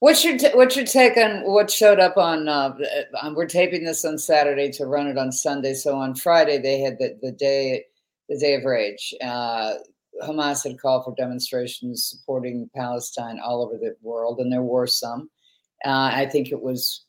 What's 0.00 0.22
your 0.22 0.36
t- 0.36 0.50
what's 0.52 0.76
your 0.76 0.84
take 0.84 1.16
on 1.16 1.50
what 1.50 1.70
showed 1.70 1.98
up 1.98 2.18
on? 2.18 2.46
Uh, 2.46 2.76
uh, 3.22 3.32
we're 3.34 3.46
taping 3.46 3.84
this 3.84 4.04
on 4.04 4.18
Saturday 4.18 4.70
to 4.72 4.84
run 4.84 5.06
it 5.06 5.16
on 5.16 5.32
Sunday. 5.32 5.72
So 5.72 5.96
on 5.96 6.14
Friday 6.14 6.58
they 6.58 6.80
had 6.80 6.98
the, 6.98 7.18
the 7.22 7.32
day 7.32 7.86
the 8.28 8.38
day 8.38 8.54
of 8.54 8.64
rage. 8.64 9.14
Uh, 9.22 9.74
Hamas 10.22 10.62
had 10.62 10.80
called 10.80 11.04
for 11.04 11.14
demonstrations 11.16 12.04
supporting 12.04 12.70
Palestine 12.74 13.40
all 13.44 13.62
over 13.62 13.76
the 13.76 13.96
world, 14.02 14.40
and 14.40 14.52
there 14.52 14.62
were 14.62 14.86
some. 14.86 15.30
Uh, 15.84 16.10
I 16.12 16.26
think 16.26 16.52
it 16.52 16.60
was 16.60 17.04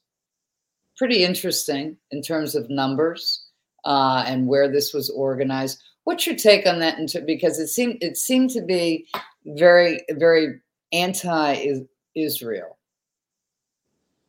pretty 0.98 1.24
interesting 1.24 1.98
in 2.12 2.22
terms 2.22 2.56
of 2.56 2.70
numbers 2.70 3.48
uh, 3.86 4.24
and 4.28 4.48
where 4.48 4.72
this 4.72 4.94
was 4.94 5.10
organized. 5.10 5.82
What's 6.06 6.26
your 6.26 6.36
take 6.36 6.66
on 6.66 6.80
that? 6.80 6.98
Because 7.26 7.60
it 7.60 7.68
seemed 7.68 7.98
it 8.02 8.18
seemed 8.18 8.50
to 8.52 8.62
be 8.62 9.08
very, 9.46 10.02
very 10.12 10.62
anti-Israel. 10.92 12.78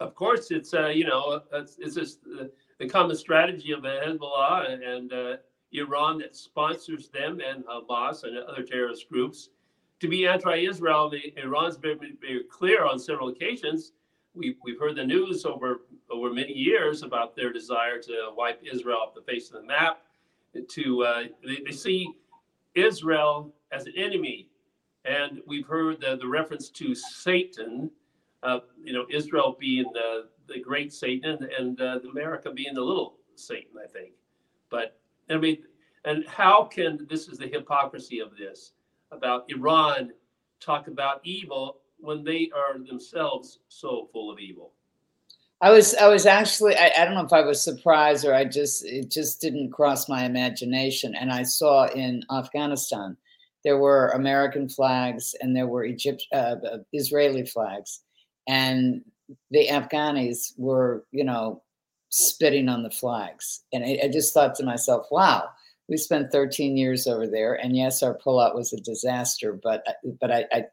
Of 0.01 0.15
course, 0.15 0.51
it's 0.51 0.75
uh, 0.75 0.89
you 0.89 1.07
know 1.07 1.41
it's, 1.53 1.77
it's 1.79 1.95
just 1.95 2.25
the, 2.25 2.89
common 2.89 3.17
strategy 3.17 3.73
of 3.73 3.81
Hezbollah 3.81 4.71
and, 4.71 4.83
and 4.83 5.13
uh, 5.13 5.37
Iran 5.73 6.19
that 6.19 6.37
sponsors 6.37 7.09
them 7.09 7.41
and 7.41 7.65
Hamas 7.65 8.25
and 8.25 8.37
other 8.39 8.63
terrorist 8.63 9.09
groups 9.11 9.51
to 10.01 10.09
be 10.09 10.27
anti-Israel. 10.27 11.13
Iran's 11.37 11.77
been 11.77 11.99
very 12.21 12.45
clear 12.45 12.85
on 12.85 12.99
several 12.99 13.29
occasions. 13.29 13.93
We've, 14.35 14.57
we've 14.63 14.79
heard 14.79 14.97
the 14.97 15.05
news 15.05 15.45
over 15.45 15.81
over 16.11 16.33
many 16.33 16.53
years 16.53 17.03
about 17.03 17.35
their 17.35 17.53
desire 17.53 17.99
to 18.03 18.31
wipe 18.37 18.63
Israel 18.63 18.99
off 18.99 19.15
the 19.15 19.23
face 19.23 19.51
of 19.51 19.61
the 19.61 19.67
map. 19.67 20.03
To 20.69 21.05
uh, 21.05 21.25
they, 21.45 21.59
they 21.65 21.73
see 21.73 22.09
Israel 22.75 23.53
as 23.73 23.87
an 23.87 23.95
enemy 23.97 24.49
and 25.07 25.41
we've 25.47 25.67
heard 25.67 26.01
the, 26.01 26.17
the 26.17 26.27
reference 26.27 26.69
to 26.71 26.95
Satan, 26.95 27.91
uh, 28.43 28.59
you 28.83 28.93
know, 28.93 29.07
Israel 29.09 29.57
being 29.59 29.87
the, 29.93 30.29
the 30.49 30.61
great 30.61 30.93
Satan 30.93 31.39
and, 31.59 31.79
and 31.79 31.81
uh, 31.81 32.01
America 32.11 32.51
being 32.51 32.75
the 32.75 32.83
little 32.83 33.15
Satan, 33.37 33.71
I 33.83 33.87
think. 33.87 34.11
But 34.69 34.99
I 35.31 35.37
mean, 35.37 35.59
and 36.05 36.27
how 36.27 36.65
can 36.65 37.07
this 37.11 37.29
is 37.29 37.39
the 37.39 37.49
hypocrisy 37.49 38.21
of 38.21 38.37
this 38.37 38.73
about 39.11 39.45
Iran 39.49 40.13
talk 40.61 40.89
about 40.89 41.21
evil 41.25 41.79
when 41.99 42.25
they 42.25 42.51
are 42.55 42.79
themselves 42.79 43.59
so 43.69 44.09
full 44.13 44.31
of 44.31 44.39
evil? 44.39 44.73
I 45.61 45.71
was 45.71 45.95
I 45.95 46.09
was 46.09 46.27
actually 46.27 46.77
I, 46.77 46.93
I 46.99 47.05
don't 47.05 47.15
know 47.15 47.25
if 47.25 47.33
I 47.33 47.41
was 47.41 47.63
surprised 47.63 48.25
or 48.27 48.35
I 48.35 48.45
just 48.45 48.85
it 48.85 49.11
just 49.11 49.41
didn't 49.41 49.73
cross 49.73 50.09
my 50.09 50.25
imagination. 50.25 51.15
And 51.15 51.33
I 51.33 51.45
saw 51.45 51.87
in 51.89 52.23
Afghanistan 52.31 53.17
there 53.65 53.79
were 53.79 54.09
American 54.11 54.69
flags 54.69 55.35
and 55.41 55.57
there 55.57 55.67
were 55.67 55.85
Egypt 55.85 56.27
uh, 56.33 56.57
uh 56.71 56.79
Israeli 56.93 57.47
flags, 57.47 58.01
and 58.47 59.03
the 59.51 59.67
Afghanis 59.69 60.53
were 60.59 61.07
you 61.11 61.25
know 61.25 61.63
spitting 62.17 62.69
on 62.69 62.83
the 62.83 62.91
flags. 62.91 63.63
And 63.73 63.85
I, 63.85 63.99
I 64.05 64.09
just 64.09 64.33
thought 64.33 64.55
to 64.57 64.65
myself, 64.65 65.07
wow, 65.11 65.49
we 65.89 65.97
spent 65.97 66.33
13 66.33 66.77
years 66.77 67.07
over 67.07 67.27
there, 67.27 67.55
and 67.55 67.77
yes, 67.77 68.03
our 68.03 68.19
pullout 68.19 68.55
was 68.55 68.73
a 68.73 68.81
disaster, 68.81 69.53
but 69.63 69.85
but 70.21 70.33
I, 70.33 70.45
I 70.53 70.65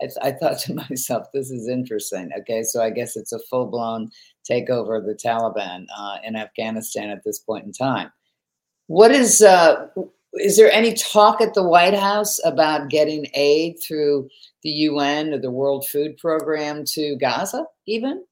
I, 0.00 0.08
I, 0.22 0.32
thought 0.32 0.58
to 0.60 0.74
myself, 0.74 1.26
this 1.32 1.50
is 1.50 1.68
interesting. 1.68 2.30
Okay, 2.40 2.62
so 2.62 2.82
I 2.82 2.90
guess 2.90 3.16
it's 3.16 3.32
a 3.32 3.38
full 3.38 3.66
blown 3.66 4.10
takeover 4.48 4.98
of 4.98 5.06
the 5.06 5.14
Taliban 5.14 5.86
uh, 5.96 6.18
in 6.24 6.36
Afghanistan 6.36 7.10
at 7.10 7.24
this 7.24 7.38
point 7.38 7.64
in 7.64 7.72
time. 7.72 8.12
What 8.86 9.10
is, 9.10 9.42
uh, 9.42 9.88
is 10.34 10.56
there 10.56 10.70
any 10.70 10.94
talk 10.94 11.40
at 11.40 11.54
the 11.54 11.62
White 11.62 11.98
House 11.98 12.38
about 12.44 12.90
getting 12.90 13.26
aid 13.34 13.76
through 13.86 14.28
the 14.62 14.70
UN 14.70 15.34
or 15.34 15.38
the 15.38 15.50
World 15.50 15.86
Food 15.88 16.16
Program 16.16 16.84
to 16.92 17.16
Gaza, 17.16 17.66
even? 17.86 18.24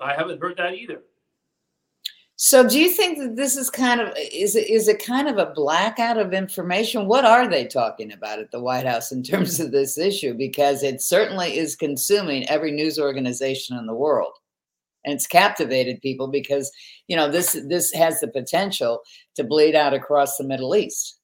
I 0.00 0.14
haven't 0.14 0.40
heard 0.40 0.56
that 0.56 0.74
either. 0.74 1.02
So 2.42 2.66
do 2.66 2.80
you 2.80 2.88
think 2.88 3.18
that 3.18 3.36
this 3.36 3.54
is 3.54 3.68
kind 3.68 4.00
of 4.00 4.16
is 4.16 4.56
is 4.56 4.88
it 4.88 5.04
kind 5.04 5.28
of 5.28 5.36
a 5.36 5.52
blackout 5.54 6.16
of 6.16 6.32
information? 6.32 7.06
What 7.06 7.26
are 7.26 7.46
they 7.46 7.66
talking 7.66 8.14
about 8.14 8.38
at 8.38 8.50
the 8.50 8.62
White 8.62 8.86
House 8.86 9.12
in 9.12 9.22
terms 9.22 9.60
of 9.60 9.72
this 9.72 9.98
issue? 9.98 10.32
Because 10.32 10.82
it 10.82 11.02
certainly 11.02 11.58
is 11.58 11.76
consuming 11.76 12.48
every 12.48 12.72
news 12.72 12.98
organization 12.98 13.76
in 13.76 13.84
the 13.84 13.94
world. 13.94 14.32
And 15.04 15.12
it's 15.12 15.26
captivated 15.26 16.00
people 16.00 16.28
because 16.28 16.72
you 17.08 17.14
know 17.14 17.30
this 17.30 17.60
this 17.68 17.92
has 17.92 18.20
the 18.20 18.28
potential 18.28 19.02
to 19.34 19.44
bleed 19.44 19.74
out 19.74 19.92
across 19.92 20.38
the 20.38 20.44
Middle 20.44 20.74
East. 20.74 21.20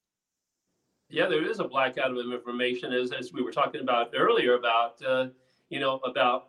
Yeah, 1.08 1.28
there 1.28 1.50
is 1.50 1.60
a 1.60 1.64
blackout 1.64 2.10
of 2.10 2.18
information, 2.30 2.92
as 2.92 3.10
as 3.12 3.32
we 3.32 3.42
were 3.42 3.52
talking 3.52 3.80
about 3.80 4.10
earlier 4.14 4.56
about 4.56 5.00
uh, 5.02 5.28
you 5.70 5.80
know 5.80 5.96
about 6.04 6.48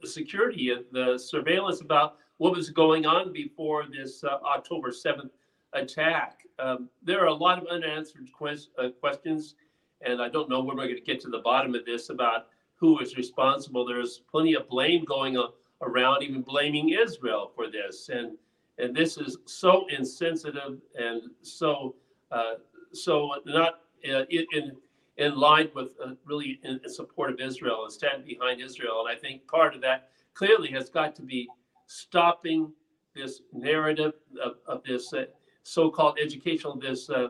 the 0.00 0.08
security, 0.08 0.74
the 0.92 1.18
surveillance 1.18 1.82
about 1.82 2.16
what 2.38 2.54
was 2.56 2.70
going 2.70 3.04
on 3.04 3.32
before 3.32 3.84
this 3.86 4.24
uh, 4.24 4.38
October 4.44 4.90
7th 4.90 5.30
attack. 5.74 6.42
Um, 6.58 6.88
there 7.02 7.22
are 7.22 7.26
a 7.26 7.34
lot 7.34 7.58
of 7.58 7.66
unanswered 7.68 8.32
quest, 8.32 8.70
uh, 8.78 8.88
questions, 9.00 9.54
and 10.00 10.22
I 10.22 10.28
don't 10.28 10.48
know 10.48 10.60
when 10.60 10.76
we're 10.76 10.84
going 10.84 10.96
to 10.96 11.02
get 11.02 11.20
to 11.22 11.28
the 11.28 11.40
bottom 11.40 11.74
of 11.74 11.84
this 11.84 12.10
about 12.10 12.46
who 12.76 12.98
is 13.00 13.16
responsible. 13.16 13.84
There's 13.84 14.22
plenty 14.30 14.54
of 14.54 14.68
blame 14.68 15.04
going 15.04 15.36
on, 15.36 15.50
around, 15.82 16.22
even 16.22 16.42
blaming 16.42 16.90
Israel 16.90 17.52
for 17.54 17.70
this, 17.70 18.08
and 18.08 18.36
and 18.78 18.94
this 18.94 19.16
is 19.16 19.38
so 19.44 19.86
insensitive 19.88 20.78
and 20.94 21.22
so 21.42 21.96
uh, 22.30 22.54
so 22.92 23.34
not 23.44 23.80
uh, 24.08 24.24
in 24.30 24.72
in 25.16 25.36
line 25.36 25.68
with 25.74 25.88
uh, 26.04 26.12
really 26.24 26.60
in, 26.62 26.80
in 26.84 26.90
support 26.90 27.30
of 27.30 27.40
Israel 27.40 27.82
and 27.82 27.92
stand 27.92 28.24
behind 28.24 28.60
Israel. 28.60 29.04
And 29.04 29.16
I 29.16 29.20
think 29.20 29.46
part 29.48 29.74
of 29.74 29.80
that 29.82 30.10
clearly 30.34 30.70
has 30.70 30.88
got 30.88 31.16
to 31.16 31.22
be 31.22 31.48
stopping 31.88 32.70
this 33.16 33.40
narrative 33.52 34.12
of, 34.40 34.56
of 34.66 34.84
this 34.84 35.12
uh, 35.12 35.24
so-called 35.62 36.18
educational 36.22 36.76
this 36.78 37.10
uh, 37.10 37.28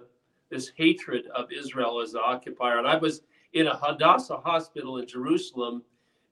this 0.50 0.72
hatred 0.76 1.26
of 1.34 1.50
Israel 1.52 2.00
as 2.00 2.12
the 2.12 2.20
occupier. 2.20 2.78
And 2.78 2.86
I 2.86 2.96
was 2.96 3.22
in 3.52 3.68
a 3.68 3.76
Hadassah 3.76 4.38
hospital 4.38 4.98
in 4.98 5.06
Jerusalem 5.06 5.82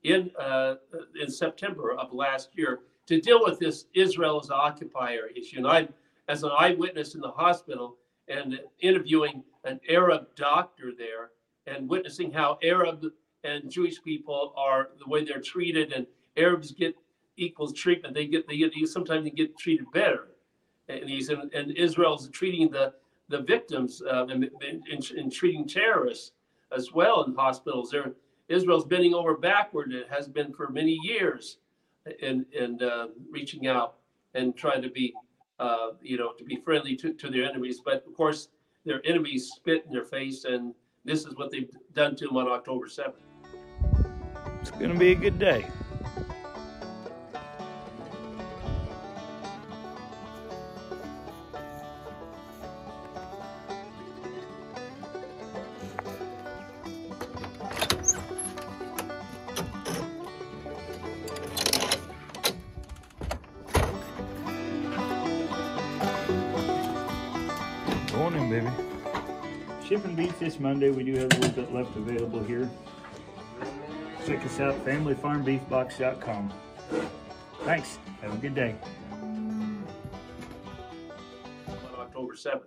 in 0.03 0.31
uh, 0.39 0.75
in 1.21 1.31
September 1.31 1.95
of 1.95 2.13
last 2.13 2.51
year 2.55 2.81
to 3.07 3.21
deal 3.21 3.41
with 3.43 3.59
this 3.59 3.87
Israel 3.95 4.41
as 4.43 4.51
occupier 4.51 5.29
issue. 5.35 5.59
And 5.59 5.67
I, 5.67 5.89
as 6.29 6.43
an 6.43 6.51
eyewitness 6.59 7.15
in 7.15 7.21
the 7.21 7.31
hospital 7.31 7.97
and 8.29 8.59
interviewing 8.81 9.45
an 9.65 9.79
Arab 9.89 10.27
doctor 10.35 10.93
there 10.97 11.31
and 11.69 11.89
witnessing 11.89 12.33
how 12.33 12.59
Arab 12.65 13.05
and 13.45 13.71
Jewish 13.71 14.03
people 14.03 14.53
are 14.57 14.89
the 14.99 15.09
way 15.09 15.25
they're 15.25 15.41
treated, 15.41 15.93
and 15.93 16.07
Arabs 16.37 16.73
get 16.73 16.97
equal 17.37 17.71
treatment. 17.73 18.15
They 18.15 18.27
get 18.27 18.49
they 18.49 18.57
get 18.57 18.73
sometimes 18.89 19.25
they 19.25 19.31
get 19.31 19.59
treated 19.59 19.87
better. 19.93 20.29
And 20.89 21.09
these 21.09 21.29
and, 21.29 21.53
and 21.53 21.73
Israel's 21.73 22.29
treating 22.31 22.71
the 22.71 22.95
the 23.29 23.41
victims 23.41 24.03
uh, 24.09 24.27
in, 24.27 24.45
in, 24.45 25.01
in, 25.17 25.29
treating 25.29 25.67
terrorists 25.67 26.33
as 26.71 26.93
well 26.93 27.25
in 27.25 27.35
hospitals. 27.35 27.91
There, 27.91 28.13
Israel's 28.49 28.85
bending 28.85 29.15
over 29.15 29.37
backward. 29.37 29.93
It 29.93 30.07
has 30.09 30.29
been 30.29 30.53
for 30.53 30.69
many 30.69 30.99
years, 31.03 31.59
and 32.23 32.47
and 32.59 32.83
uh, 32.83 33.09
reaching 33.31 33.67
out 33.67 33.97
and 34.35 34.57
trying 34.57 34.83
to 34.83 34.91
be, 34.91 35.15
uh, 35.59 35.91
you 36.01 36.17
know, 36.17 36.33
to 36.33 36.45
be 36.45 36.57
friendly 36.57 36.95
to, 36.97 37.13
to 37.15 37.31
their 37.31 37.45
enemies. 37.45 37.81
But 37.85 38.07
of 38.07 38.15
course, 38.15 38.49
their 38.85 39.01
enemies 39.05 39.51
spit 39.57 39.85
in 39.87 39.93
their 39.93 40.05
face, 40.05 40.45
and 40.45 40.73
this 41.05 41.25
is 41.25 41.35
what 41.35 41.51
they've 41.51 41.71
done 41.95 42.15
to 42.17 42.27
them 42.27 42.37
on 42.37 42.47
October 42.47 42.89
seventh. 42.89 43.17
It's 44.61 44.71
going 44.71 44.93
to 44.93 44.99
be 44.99 45.13
a 45.13 45.17
good 45.17 45.39
day. 45.39 45.67
This 70.47 70.61
Monday. 70.61 70.91
We 70.91 71.03
do 71.03 71.17
have 71.17 71.33
a 71.33 71.39
little 71.41 71.65
bit 71.65 71.75
left 71.75 71.97
available 71.97 72.41
here. 72.41 72.71
Check 74.27 74.45
us 74.45 74.61
out, 74.61 74.77
familyfarmbeefbox.com. 74.85 76.53
Thanks. 77.65 77.99
Have 78.23 78.33
a 78.33 78.37
good 78.37 78.55
day. 78.55 78.77
October 81.99 82.35
7th. 82.35 82.61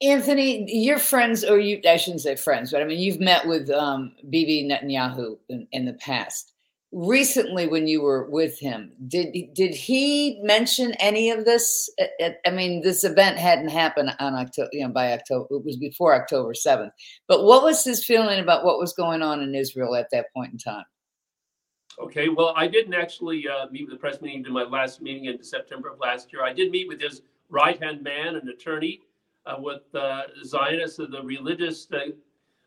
Anthony, 0.00 0.72
your 0.72 0.98
friends, 0.98 1.44
or 1.44 1.58
you, 1.58 1.80
I 1.88 1.96
shouldn't 1.96 2.22
say 2.22 2.36
friends, 2.36 2.70
but 2.70 2.80
I 2.80 2.84
mean, 2.84 3.00
you've 3.00 3.20
met 3.20 3.44
with 3.44 3.68
um, 3.70 4.14
Bibi 4.30 4.68
Netanyahu 4.68 5.36
in, 5.48 5.66
in 5.72 5.84
the 5.84 5.94
past 5.94 6.51
recently 6.92 7.66
when 7.66 7.86
you 7.86 8.02
were 8.02 8.28
with 8.28 8.58
him 8.58 8.92
did 9.08 9.34
did 9.54 9.74
he 9.74 10.38
mention 10.42 10.92
any 11.00 11.30
of 11.30 11.46
this? 11.46 11.88
I 12.44 12.50
mean 12.50 12.82
this 12.82 13.02
event 13.02 13.38
hadn't 13.38 13.70
happened 13.70 14.14
on 14.20 14.34
october 14.34 14.68
you 14.72 14.86
know 14.86 14.92
by 14.92 15.14
october 15.14 15.46
it 15.50 15.64
was 15.64 15.76
before 15.76 16.14
october 16.14 16.52
7th 16.52 16.90
but 17.28 17.44
what 17.44 17.64
was 17.64 17.82
his 17.82 18.04
feeling 18.04 18.40
about 18.40 18.64
what 18.64 18.78
was 18.78 18.92
going 18.92 19.22
on 19.22 19.40
in 19.40 19.54
israel 19.54 19.96
at 19.96 20.08
that 20.12 20.26
point 20.34 20.52
in 20.52 20.58
time? 20.58 20.84
Okay 21.98 22.28
well 22.28 22.52
i 22.56 22.66
didn't 22.66 22.94
actually 22.94 23.48
uh, 23.48 23.66
meet 23.70 23.84
with 23.84 23.92
the 23.92 23.98
press 23.98 24.20
meeting 24.20 24.44
in 24.44 24.52
my 24.52 24.64
last 24.64 25.00
meeting 25.00 25.24
in 25.24 25.42
september 25.42 25.88
of 25.88 25.98
last 25.98 26.30
year. 26.30 26.44
I 26.44 26.52
did 26.52 26.70
meet 26.70 26.88
with 26.88 27.00
his 27.00 27.22
right 27.48 27.82
hand 27.82 28.02
man 28.02 28.36
an 28.36 28.46
attorney 28.48 29.00
uh, 29.46 29.56
with 29.58 29.82
uh, 29.94 30.22
zionists 30.44 30.98
of 30.98 31.10
the 31.10 31.22
religious 31.22 31.88
uh, 31.92 32.10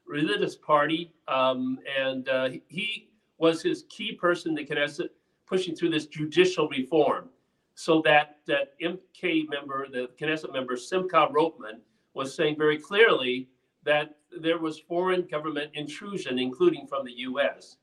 religious 0.07 0.55
party 0.55 1.13
um, 1.27 1.77
and 1.95 2.27
uh, 2.27 2.49
he 2.67 3.09
was 3.37 3.61
his 3.61 3.85
key 3.89 4.13
person 4.13 4.55
the 4.55 4.65
Knesset 4.65 5.09
pushing 5.45 5.75
through 5.75 5.89
this 5.89 6.07
judicial 6.07 6.67
reform 6.69 7.29
so 7.75 8.01
that 8.03 8.37
that 8.47 8.79
MK 8.81 9.49
member, 9.49 9.87
the 9.91 10.09
Knesset 10.19 10.53
member 10.53 10.77
Simcha 10.77 11.27
Rothman, 11.31 11.81
was 12.13 12.33
saying 12.33 12.55
very 12.57 12.77
clearly 12.77 13.49
that 13.83 14.15
there 14.41 14.57
was 14.57 14.79
foreign 14.79 15.23
government 15.23 15.71
intrusion, 15.73 16.39
including 16.39 16.87
from 16.87 17.05
the 17.05 17.11
U.S. 17.11 17.77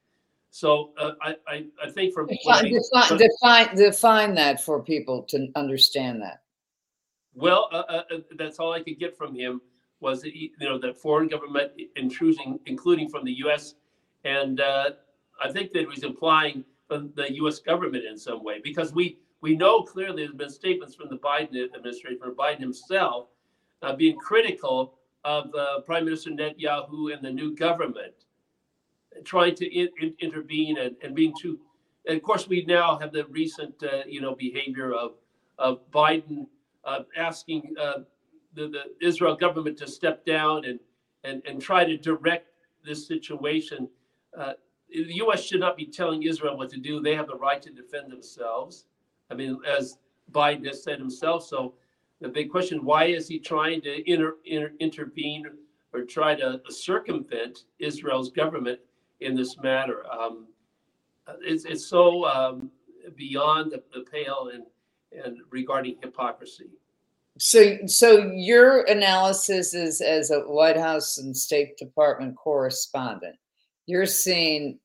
So 0.51 0.91
uh, 0.99 1.13
I, 1.23 1.37
I, 1.47 1.65
I 1.83 1.91
think 1.91 2.13
from 2.13 2.27
define, 2.27 2.65
define, 2.65 3.19
define, 3.19 3.77
define 3.77 4.35
that 4.35 4.63
for 4.63 4.83
people 4.83 5.23
to 5.25 5.49
understand 5.57 6.21
that. 6.23 6.43
Well, 7.35 7.69
uh, 7.73 7.85
uh, 7.89 8.03
uh 8.13 8.19
that's 8.37 8.59
all 8.59 8.73
I 8.73 8.83
could 8.83 8.99
get 8.99 9.17
from 9.17 9.35
him 9.35 9.61
was 10.01 10.23
that, 10.23 10.35
you 10.35 10.51
know 10.61 10.79
that 10.79 10.99
foreign 10.99 11.29
government 11.29 11.73
intrusion, 11.97 12.59
including 12.67 13.09
from 13.09 13.25
the 13.25 13.33
U.S. 13.45 13.75
and 14.25 14.61
uh, 14.61 14.91
I 15.41 15.51
think 15.53 15.73
that 15.73 15.87
was 15.87 16.03
implying 16.03 16.65
the 16.89 17.27
U.S. 17.37 17.59
government 17.59 18.05
in 18.05 18.19
some 18.19 18.45
way 18.45 18.61
because 18.63 18.93
we 18.93 19.19
we 19.41 19.57
know 19.57 19.83
clearly 19.83 20.25
there's 20.25 20.37
been 20.37 20.51
statements 20.51 20.95
from 20.95 21.09
the 21.09 21.17
Biden 21.17 21.57
administration, 21.65 22.19
from 22.19 22.35
Biden 22.35 22.61
himself, 22.61 23.29
uh, 23.83 23.97
being 23.97 24.17
critical 24.19 24.95
of 25.25 25.53
uh, 25.55 25.81
Prime 25.81 26.05
Minister 26.05 26.31
Netanyahu 26.31 27.13
and 27.13 27.25
the 27.25 27.31
new 27.31 27.57
government, 27.57 28.15
trying 29.25 29.55
to 29.57 29.67
in, 29.67 29.89
in, 30.01 30.15
intervene 30.21 30.79
and, 30.79 30.97
and 31.03 31.15
being 31.15 31.35
too 31.41 31.59
and 32.07 32.17
of 32.17 32.23
course, 32.23 32.49
we 32.49 32.65
now 32.65 32.99
have 32.99 33.13
the 33.13 33.27
recent, 33.27 33.81
uh, 33.83 34.03
you 34.07 34.21
know, 34.21 34.35
behavior 34.35 34.93
of 34.93 35.13
of 35.59 35.89
Biden 35.91 36.47
uh, 36.85 37.01
asking 37.17 37.75
uh, 37.79 38.01
the, 38.55 38.69
the 38.69 39.07
Israel 39.07 39.37
government 39.37 39.77
to 39.79 39.87
step 39.87 40.25
down 40.25 40.65
and 40.65 40.81
and 41.25 41.43
and 41.47 41.61
try 41.63 41.85
to 41.85 41.97
direct 41.97 42.49
this 42.85 43.07
situation. 43.07 43.89
The 44.93 45.15
U.S. 45.17 45.43
should 45.43 45.61
not 45.61 45.77
be 45.77 45.87
telling 45.87 46.23
Israel 46.23 46.57
what 46.57 46.71
to 46.71 46.79
do. 46.79 47.01
They 47.01 47.15
have 47.15 47.27
the 47.27 47.37
right 47.37 47.63
to 47.63 47.71
defend 47.71 48.11
themselves. 48.11 48.87
I 49.31 49.35
mean, 49.35 49.59
as 49.67 49.99
Biden 50.31 50.67
has 50.67 50.83
said 50.83 50.99
himself. 50.99 51.45
So 51.47 51.75
the 52.21 52.29
big 52.29 52.51
question: 52.51 52.85
Why 52.85 53.07
is 53.07 53.29
he 53.29 53.39
trying 53.39 53.81
to 53.83 54.11
inter, 54.11 54.37
inter, 54.45 54.73
intervene 54.81 55.47
or 55.93 56.03
try 56.03 56.35
to 56.35 56.61
circumvent 56.69 57.65
Israel's 57.79 58.31
government 58.31 58.81
in 59.21 59.35
this 59.35 59.57
matter? 59.59 60.05
Um, 60.11 60.47
it's, 61.41 61.65
it's 61.65 61.87
so 61.87 62.25
um, 62.27 62.71
beyond 63.17 63.73
the, 63.73 63.83
the 63.95 64.05
pale 64.11 64.51
and 64.53 64.65
and 65.13 65.39
regarding 65.51 65.97
hypocrisy. 66.03 66.71
So, 67.39 67.79
so 67.87 68.31
your 68.35 68.85
analysis 68.85 69.75
is 69.75 70.01
as 70.01 70.31
a 70.31 70.41
White 70.41 70.77
House 70.77 71.19
and 71.19 71.37
State 71.37 71.77
Department 71.77 72.37
correspondent. 72.37 73.37
You're 73.87 74.07
seeing 74.07 74.79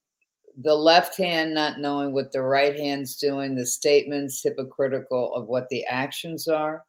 the 0.58 0.74
left 0.74 1.18
hand 1.18 1.54
not 1.54 1.80
knowing 1.80 2.12
what 2.12 2.32
the 2.32 2.42
right 2.42 2.76
hand's 2.76 3.16
doing, 3.16 3.56
the 3.56 3.66
statements 3.66 4.42
hypocritical 4.42 5.34
of 5.36 5.48
what 5.48 5.70
the 5.70 5.86
actions 5.86 6.48
are. 6.48 6.84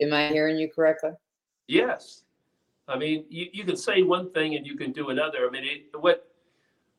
Am 0.00 0.14
I 0.14 0.28
hearing 0.28 0.56
you 0.56 0.70
correctly? 0.74 1.10
Yes. 1.68 2.22
I 2.88 2.96
mean, 2.96 3.24
you, 3.28 3.46
you 3.52 3.64
can 3.64 3.76
say 3.76 4.02
one 4.02 4.32
thing 4.32 4.56
and 4.56 4.66
you 4.66 4.76
can 4.76 4.92
do 4.92 5.10
another. 5.10 5.46
I 5.46 5.50
mean, 5.50 5.64
it, 5.64 6.00
what 6.00 6.26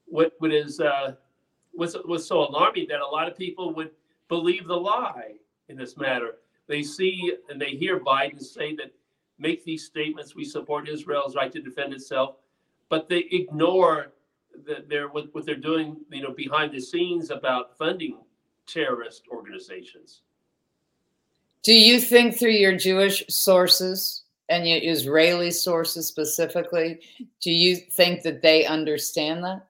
what 0.05 0.33
what 0.37 0.53
is 0.53 0.79
uh, 0.79 1.15
was 1.73 1.97
was 2.05 2.27
so 2.27 2.47
alarming 2.47 2.87
that 2.89 3.01
a 3.01 3.05
lot 3.05 3.27
of 3.27 3.37
people 3.37 3.73
would 3.73 3.91
believe 4.29 4.67
the 4.67 4.77
lie 4.77 5.33
in 5.69 5.75
this 5.75 5.97
matter. 5.97 6.35
They 6.67 6.83
see 6.83 7.33
and 7.49 7.59
they 7.59 7.71
hear 7.71 7.99
Biden 7.99 8.41
say 8.41 8.75
that 8.75 8.93
make 9.39 9.65
these 9.65 9.85
statements, 9.85 10.35
we 10.35 10.45
support 10.45 10.87
Israel's 10.87 11.35
right 11.35 11.51
to 11.51 11.61
defend 11.61 11.93
itself, 11.93 12.35
but 12.89 13.09
they 13.09 13.25
ignore 13.31 14.13
that 14.65 14.89
they're 14.89 15.07
what, 15.07 15.33
what 15.33 15.45
they're 15.45 15.55
doing, 15.55 15.97
you 16.11 16.21
know, 16.21 16.31
behind 16.31 16.71
the 16.71 16.79
scenes 16.79 17.31
about 17.31 17.77
funding 17.77 18.17
terrorist 18.67 19.23
organizations. 19.31 20.21
Do 21.63 21.73
you 21.73 21.99
think 21.99 22.37
through 22.37 22.51
your 22.51 22.75
Jewish 22.75 23.23
sources 23.29 24.23
and 24.49 24.67
your 24.67 24.79
Israeli 24.81 25.51
sources 25.51 26.07
specifically, 26.07 26.99
do 27.39 27.51
you 27.51 27.75
think 27.75 28.23
that 28.23 28.41
they 28.41 28.65
understand 28.65 29.43
that? 29.43 29.67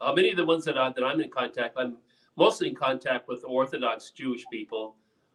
Uh, 0.00 0.12
many 0.12 0.30
of 0.30 0.36
the 0.36 0.46
ones 0.46 0.64
that, 0.64 0.78
I, 0.78 0.90
that 0.90 1.04
I'm 1.04 1.20
in 1.20 1.30
contact, 1.30 1.76
I'm 1.76 1.96
mostly 2.36 2.68
in 2.68 2.74
contact 2.74 3.28
with 3.28 3.44
Orthodox 3.44 4.10
Jewish 4.10 4.44
people 4.50 4.94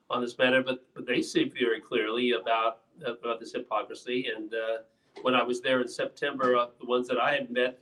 on 0.10 0.22
this 0.22 0.38
matter, 0.38 0.64
but, 0.64 0.84
but 0.94 1.06
they 1.06 1.22
see 1.22 1.46
very 1.46 1.80
clearly 1.80 2.32
about 2.32 2.80
about 3.06 3.40
this 3.40 3.54
hypocrisy. 3.54 4.28
And 4.36 4.54
uh, 4.54 4.78
when 5.22 5.36
I 5.36 5.44
was 5.44 5.62
there 5.62 5.82
in 5.82 5.88
September, 5.88 6.56
uh, 6.56 6.68
the 6.80 6.86
ones 6.86 7.08
that 7.08 7.18
I 7.18 7.34
had 7.34 7.50
met 7.50 7.80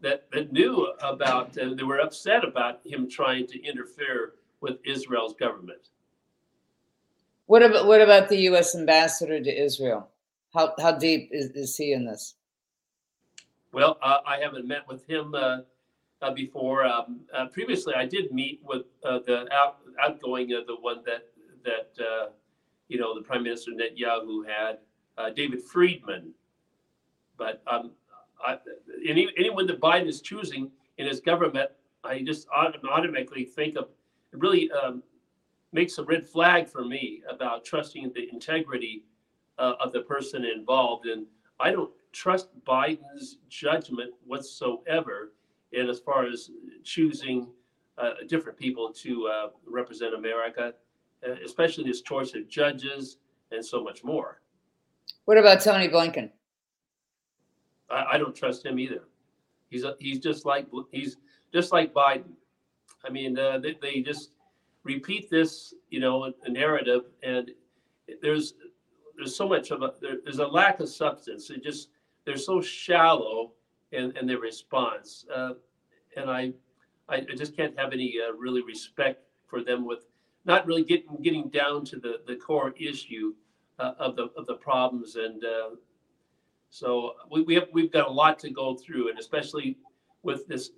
that, 0.00 0.30
that 0.32 0.52
knew 0.52 0.92
about, 1.02 1.56
uh, 1.58 1.74
they 1.74 1.82
were 1.82 1.98
upset 1.98 2.44
about 2.44 2.80
him 2.84 3.08
trying 3.08 3.46
to 3.48 3.62
interfere 3.62 4.34
with 4.60 4.78
Israel's 4.84 5.34
government. 5.34 5.90
What 7.46 7.62
about 7.62 7.86
what 7.86 8.02
about 8.02 8.28
the 8.28 8.36
U.S. 8.50 8.74
ambassador 8.74 9.42
to 9.42 9.64
Israel? 9.64 10.10
How 10.52 10.74
how 10.78 10.92
deep 10.92 11.30
is, 11.32 11.50
is 11.52 11.74
he 11.76 11.92
in 11.92 12.04
this? 12.04 12.34
Well, 13.72 13.98
uh, 14.02 14.18
I 14.26 14.38
haven't 14.38 14.66
met 14.68 14.86
with 14.86 15.06
him 15.08 15.34
uh, 15.34 15.60
uh, 16.20 16.32
before. 16.32 16.84
Um, 16.84 17.20
uh, 17.32 17.46
previously, 17.46 17.94
I 17.94 18.04
did 18.04 18.32
meet 18.32 18.60
with 18.62 18.84
uh, 19.02 19.20
the 19.26 19.46
out, 19.52 19.78
outgoing, 20.02 20.52
uh, 20.52 20.60
the 20.66 20.76
one 20.76 20.98
that 21.06 21.26
that 21.64 22.04
uh, 22.04 22.28
you 22.88 22.98
know 22.98 23.14
the 23.14 23.22
Prime 23.22 23.42
Minister 23.42 23.70
Netanyahu 23.70 24.46
had, 24.46 24.78
uh, 25.16 25.30
David 25.30 25.62
Friedman. 25.62 26.32
But 27.38 27.62
um, 27.66 27.92
I, 28.44 28.58
any, 29.06 29.28
anyone 29.36 29.66
that 29.66 29.80
Biden 29.80 30.06
is 30.06 30.20
choosing 30.20 30.70
in 30.98 31.06
his 31.06 31.20
government, 31.20 31.70
I 32.04 32.22
just 32.22 32.48
automatically 32.50 33.44
think 33.44 33.76
of 33.76 33.88
it 34.32 34.38
really 34.38 34.70
um, 34.72 35.02
makes 35.72 35.98
a 35.98 36.04
red 36.04 36.26
flag 36.26 36.68
for 36.68 36.84
me 36.84 37.22
about 37.28 37.64
trusting 37.64 38.12
the 38.14 38.28
integrity 38.30 39.04
of 39.58 39.92
the 39.92 40.00
person 40.00 40.44
involved. 40.44 41.06
And 41.06 41.26
I 41.58 41.72
don't 41.72 41.90
trust 42.12 42.48
Biden's 42.64 43.38
judgment 43.48 44.14
whatsoever 44.26 45.32
and 45.72 45.88
as 45.88 45.98
far 45.98 46.26
as 46.26 46.50
choosing 46.84 47.48
uh, 47.98 48.12
different 48.28 48.56
people 48.58 48.92
to 48.92 49.26
uh, 49.26 49.48
represent 49.66 50.14
America, 50.14 50.72
uh, 51.26 51.32
especially 51.44 51.84
his 51.84 52.00
choice 52.00 52.34
of 52.34 52.48
judges 52.48 53.18
and 53.50 53.64
so 53.64 53.82
much 53.82 54.04
more. 54.04 54.40
What 55.24 55.36
about 55.36 55.60
Tony 55.60 55.88
Blinken? 55.88 56.30
I, 57.90 58.04
I 58.12 58.18
don't 58.18 58.34
trust 58.34 58.64
him 58.64 58.78
either. 58.78 59.02
He's 59.70 59.84
a, 59.84 59.96
he's 59.98 60.18
just 60.18 60.44
like 60.46 60.66
he's 60.90 61.16
just 61.52 61.72
like 61.72 61.92
Biden. 61.92 62.32
I 63.04 63.10
mean, 63.10 63.38
uh, 63.38 63.58
they, 63.58 63.76
they 63.80 64.00
just 64.00 64.30
repeat 64.82 65.30
this, 65.30 65.74
you 65.90 66.00
know, 66.00 66.32
a 66.44 66.50
narrative, 66.50 67.02
and 67.22 67.50
there's 68.22 68.54
there's 69.16 69.36
so 69.36 69.48
much 69.48 69.70
of 69.70 69.82
a 69.82 69.92
there, 70.00 70.16
there's 70.24 70.38
a 70.38 70.46
lack 70.46 70.80
of 70.80 70.88
substance. 70.88 71.50
It 71.50 71.62
just 71.62 71.90
they're 72.24 72.36
so 72.36 72.60
shallow 72.60 73.52
and, 73.92 74.16
and 74.16 74.28
their 74.28 74.38
response. 74.38 75.26
Uh, 75.34 75.54
and 76.16 76.30
I, 76.30 76.52
I 77.08 77.20
just 77.20 77.56
can't 77.56 77.78
have 77.78 77.92
any 77.92 78.16
uh, 78.20 78.32
really 78.32 78.62
respect 78.62 79.22
for 79.46 79.62
them 79.62 79.86
with 79.86 80.06
not 80.44 80.66
really 80.66 80.84
getting 80.84 81.16
getting 81.22 81.48
down 81.48 81.84
to 81.86 81.96
the, 81.96 82.20
the 82.26 82.36
core 82.36 82.74
issue 82.78 83.34
uh, 83.78 83.92
of 83.98 84.16
the 84.16 84.30
of 84.36 84.46
the 84.46 84.54
problems. 84.54 85.16
And 85.16 85.44
uh, 85.44 85.70
so 86.70 87.14
we, 87.30 87.42
we 87.42 87.54
have 87.54 87.68
we've 87.72 87.92
got 87.92 88.08
a 88.08 88.10
lot 88.10 88.38
to 88.40 88.50
go 88.50 88.74
through, 88.74 89.08
and 89.08 89.18
especially 89.18 89.78
with 90.22 90.46
this 90.46 90.70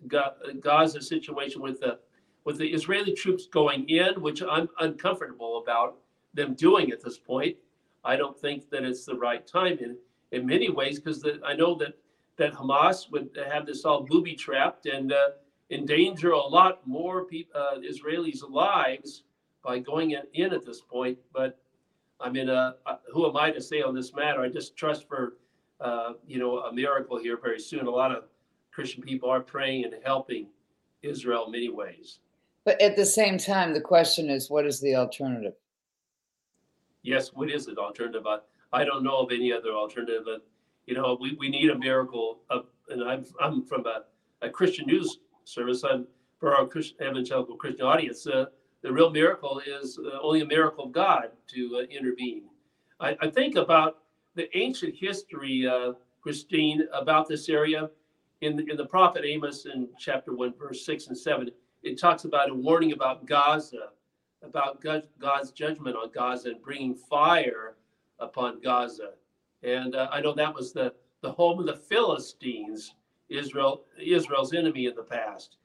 Gaza 0.60 1.00
situation 1.02 1.60
with 1.60 1.80
the 1.80 1.98
with 2.44 2.58
the 2.58 2.68
Israeli 2.68 3.12
troops 3.12 3.46
going 3.46 3.88
in, 3.88 4.20
which 4.20 4.42
I'm 4.42 4.68
uncomfortable 4.80 5.58
about 5.62 5.96
them 6.34 6.54
doing 6.54 6.90
at 6.90 7.02
this 7.02 7.18
point. 7.18 7.56
I 8.04 8.16
don't 8.16 8.38
think 8.38 8.70
that 8.70 8.84
it's 8.84 9.04
the 9.04 9.16
right 9.16 9.46
time 9.46 9.78
in 9.78 9.96
in 10.32 10.46
many 10.46 10.70
ways 10.70 11.00
because 11.00 11.26
I 11.44 11.54
know 11.54 11.74
that 11.76 11.94
that 12.36 12.54
Hamas 12.54 13.10
would 13.10 13.38
have 13.50 13.66
this 13.66 13.84
all 13.84 14.02
booby 14.02 14.34
trapped 14.34 14.86
and 14.86 15.12
uh, 15.12 15.30
endanger 15.70 16.30
a 16.30 16.38
lot 16.38 16.86
more 16.86 17.26
uh, 17.54 17.78
Israelis' 17.78 18.48
lives 18.48 19.24
by 19.62 19.78
going 19.78 20.12
in, 20.12 20.22
in, 20.32 20.52
at 20.54 20.64
this 20.64 20.80
point. 20.80 21.18
But 21.34 21.58
I 22.18 22.30
mean, 22.30 22.48
uh, 22.48 22.72
uh, 22.86 22.96
who 23.12 23.28
am 23.28 23.36
I 23.36 23.50
to 23.50 23.60
say 23.60 23.82
on 23.82 23.94
this 23.94 24.14
matter? 24.14 24.40
I 24.40 24.48
just 24.48 24.76
trust 24.76 25.06
for 25.06 25.34
uh, 25.80 26.12
you 26.26 26.38
know 26.38 26.58
a 26.60 26.72
miracle 26.72 27.18
here 27.18 27.38
very 27.40 27.60
soon. 27.60 27.86
A 27.86 27.90
lot 27.90 28.12
of 28.12 28.24
Christian 28.72 29.02
people 29.02 29.28
are 29.30 29.40
praying 29.40 29.84
and 29.84 29.94
helping 30.04 30.46
Israel 31.02 31.46
in 31.46 31.52
many 31.52 31.68
ways. 31.68 32.20
But 32.64 32.80
at 32.80 32.96
the 32.96 33.06
same 33.06 33.38
time, 33.38 33.72
the 33.72 33.80
question 33.80 34.28
is, 34.28 34.50
what 34.50 34.66
is 34.66 34.80
the 34.80 34.94
alternative? 34.94 35.54
Yes, 37.02 37.32
what 37.32 37.50
is 37.50 37.66
the 37.66 37.76
alternative? 37.76 38.26
I, 38.26 38.38
I 38.72 38.84
don't 38.84 39.02
know 39.02 39.18
of 39.18 39.32
any 39.32 39.52
other 39.52 39.70
alternative 39.70 40.22
But, 40.26 40.46
you 40.86 40.94
know, 40.94 41.16
we, 41.20 41.34
we 41.38 41.48
need 41.48 41.70
a 41.70 41.78
miracle. 41.78 42.40
Of, 42.50 42.66
and 42.88 43.02
I'm, 43.02 43.24
I'm 43.40 43.64
from 43.64 43.86
a, 43.86 44.04
a 44.42 44.50
Christian 44.50 44.86
news 44.86 45.20
service. 45.44 45.82
I'm 45.84 46.06
for 46.38 46.54
our 46.54 46.66
Christian, 46.66 46.96
evangelical 47.02 47.56
Christian 47.56 47.86
audience. 47.86 48.26
Uh, 48.26 48.46
the 48.82 48.92
real 48.92 49.10
miracle 49.10 49.60
is 49.66 49.98
uh, 49.98 50.18
only 50.22 50.40
a 50.40 50.46
miracle 50.46 50.84
of 50.84 50.92
God 50.92 51.30
to 51.48 51.80
uh, 51.82 51.94
intervene. 51.94 52.44
I, 52.98 53.16
I, 53.20 53.30
think 53.30 53.56
about 53.56 53.98
the 54.34 54.56
ancient 54.56 54.94
history, 54.94 55.66
uh, 55.66 55.92
Christine, 56.20 56.86
about 56.92 57.28
this 57.28 57.48
area. 57.48 57.90
In 58.40 58.56
the, 58.56 58.64
in 58.70 58.76
the 58.76 58.86
prophet 58.86 59.24
Amos 59.24 59.66
in 59.66 59.88
chapter 59.98 60.34
1, 60.34 60.54
verse 60.58 60.84
6 60.86 61.08
and 61.08 61.18
7, 61.18 61.50
it 61.82 61.98
talks 61.98 62.24
about 62.24 62.50
a 62.50 62.54
warning 62.54 62.92
about 62.92 63.26
Gaza, 63.26 63.90
about 64.42 64.82
God's 64.82 65.50
judgment 65.50 65.96
on 65.96 66.10
Gaza 66.12 66.50
and 66.50 66.62
bringing 66.62 66.94
fire 66.94 67.74
upon 68.18 68.60
Gaza. 68.60 69.10
And 69.62 69.94
uh, 69.94 70.08
I 70.10 70.20
know 70.20 70.32
that 70.34 70.54
was 70.54 70.72
the, 70.72 70.94
the 71.20 71.32
home 71.32 71.58
of 71.58 71.66
the 71.66 71.76
Philistines, 71.76 72.94
Israel, 73.28 73.84
Israel's 74.02 74.54
enemy 74.54 74.86
in 74.86 74.94
the 74.94 75.02
past. 75.02 75.56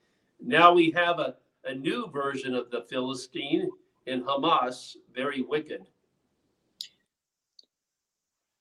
Now 0.41 0.73
we 0.73 0.91
have 0.91 1.19
a, 1.19 1.36
a 1.63 1.73
new 1.73 2.10
version 2.12 2.54
of 2.54 2.69
the 2.69 2.82
Philistine 2.89 3.69
in 4.06 4.23
Hamas, 4.23 4.97
very 5.13 5.41
wicked. 5.41 5.86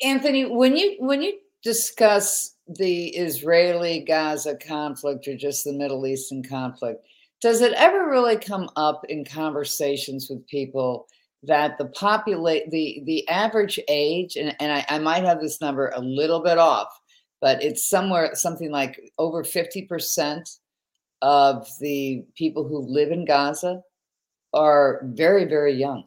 Anthony, 0.02 0.46
when 0.46 0.76
you 0.76 0.96
when 0.98 1.22
you 1.22 1.38
discuss 1.62 2.56
the 2.66 3.08
Israeli 3.08 4.00
Gaza 4.00 4.56
conflict 4.56 5.28
or 5.28 5.36
just 5.36 5.64
the 5.64 5.72
Middle 5.72 6.06
Eastern 6.06 6.42
conflict, 6.42 7.06
does 7.40 7.60
it 7.60 7.72
ever 7.74 8.08
really 8.08 8.36
come 8.36 8.68
up 8.76 9.04
in 9.08 9.24
conversations 9.24 10.28
with 10.28 10.46
people 10.46 11.06
that 11.42 11.78
the 11.78 11.86
populate 11.86 12.70
the 12.70 13.02
the 13.04 13.26
average 13.28 13.78
age 13.88 14.36
and, 14.36 14.56
and 14.60 14.72
I, 14.72 14.84
I 14.88 14.98
might 14.98 15.24
have 15.24 15.40
this 15.40 15.60
number 15.60 15.92
a 15.94 16.00
little 16.00 16.42
bit 16.42 16.58
off 16.58 16.88
but 17.44 17.62
it's 17.62 17.86
somewhere 17.86 18.34
something 18.34 18.70
like 18.70 19.12
over 19.18 19.44
50% 19.44 20.58
of 21.20 21.68
the 21.78 22.24
people 22.34 22.66
who 22.66 22.78
live 22.78 23.10
in 23.10 23.26
Gaza 23.26 23.82
are 24.54 25.02
very, 25.04 25.44
very 25.44 25.74
young. 25.74 26.04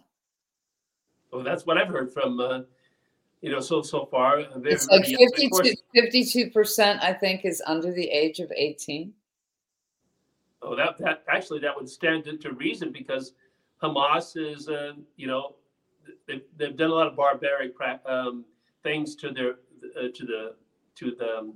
Well, 1.31 1.43
that's 1.43 1.63
what 1.63 1.77
I've 1.77 1.89
heard 1.89 2.11
from, 2.11 2.39
uh, 2.39 2.61
you 3.41 3.51
know, 3.51 3.59
so 3.59 3.81
so 3.81 4.05
far. 4.05 4.39
It's 4.39 4.87
like 4.87 5.05
very 5.05 5.11
young. 5.11 5.29
Of 5.45 5.51
course- 5.51 5.75
52 5.93 6.49
percent, 6.51 7.03
I 7.03 7.13
think, 7.13 7.45
is 7.45 7.61
under 7.65 7.91
the 7.91 8.09
age 8.09 8.39
of 8.39 8.51
18. 8.55 9.13
Oh, 10.61 10.75
that 10.75 10.97
that 10.99 11.23
actually 11.29 11.59
that 11.59 11.75
would 11.75 11.89
stand 11.89 12.25
to, 12.25 12.37
to 12.37 12.51
reason 12.53 12.91
because 12.91 13.33
Hamas 13.81 14.35
is, 14.35 14.67
uh, 14.67 14.93
you 15.15 15.27
know, 15.27 15.55
they've, 16.27 16.41
they've 16.57 16.75
done 16.75 16.89
a 16.89 16.93
lot 16.93 17.07
of 17.07 17.15
barbaric 17.15 17.73
um, 18.05 18.43
things 18.83 19.15
to 19.17 19.31
their 19.31 19.51
uh, 19.97 20.07
to 20.13 20.25
the 20.25 20.55
to 20.95 21.11
the 21.11 21.37
um, 21.37 21.53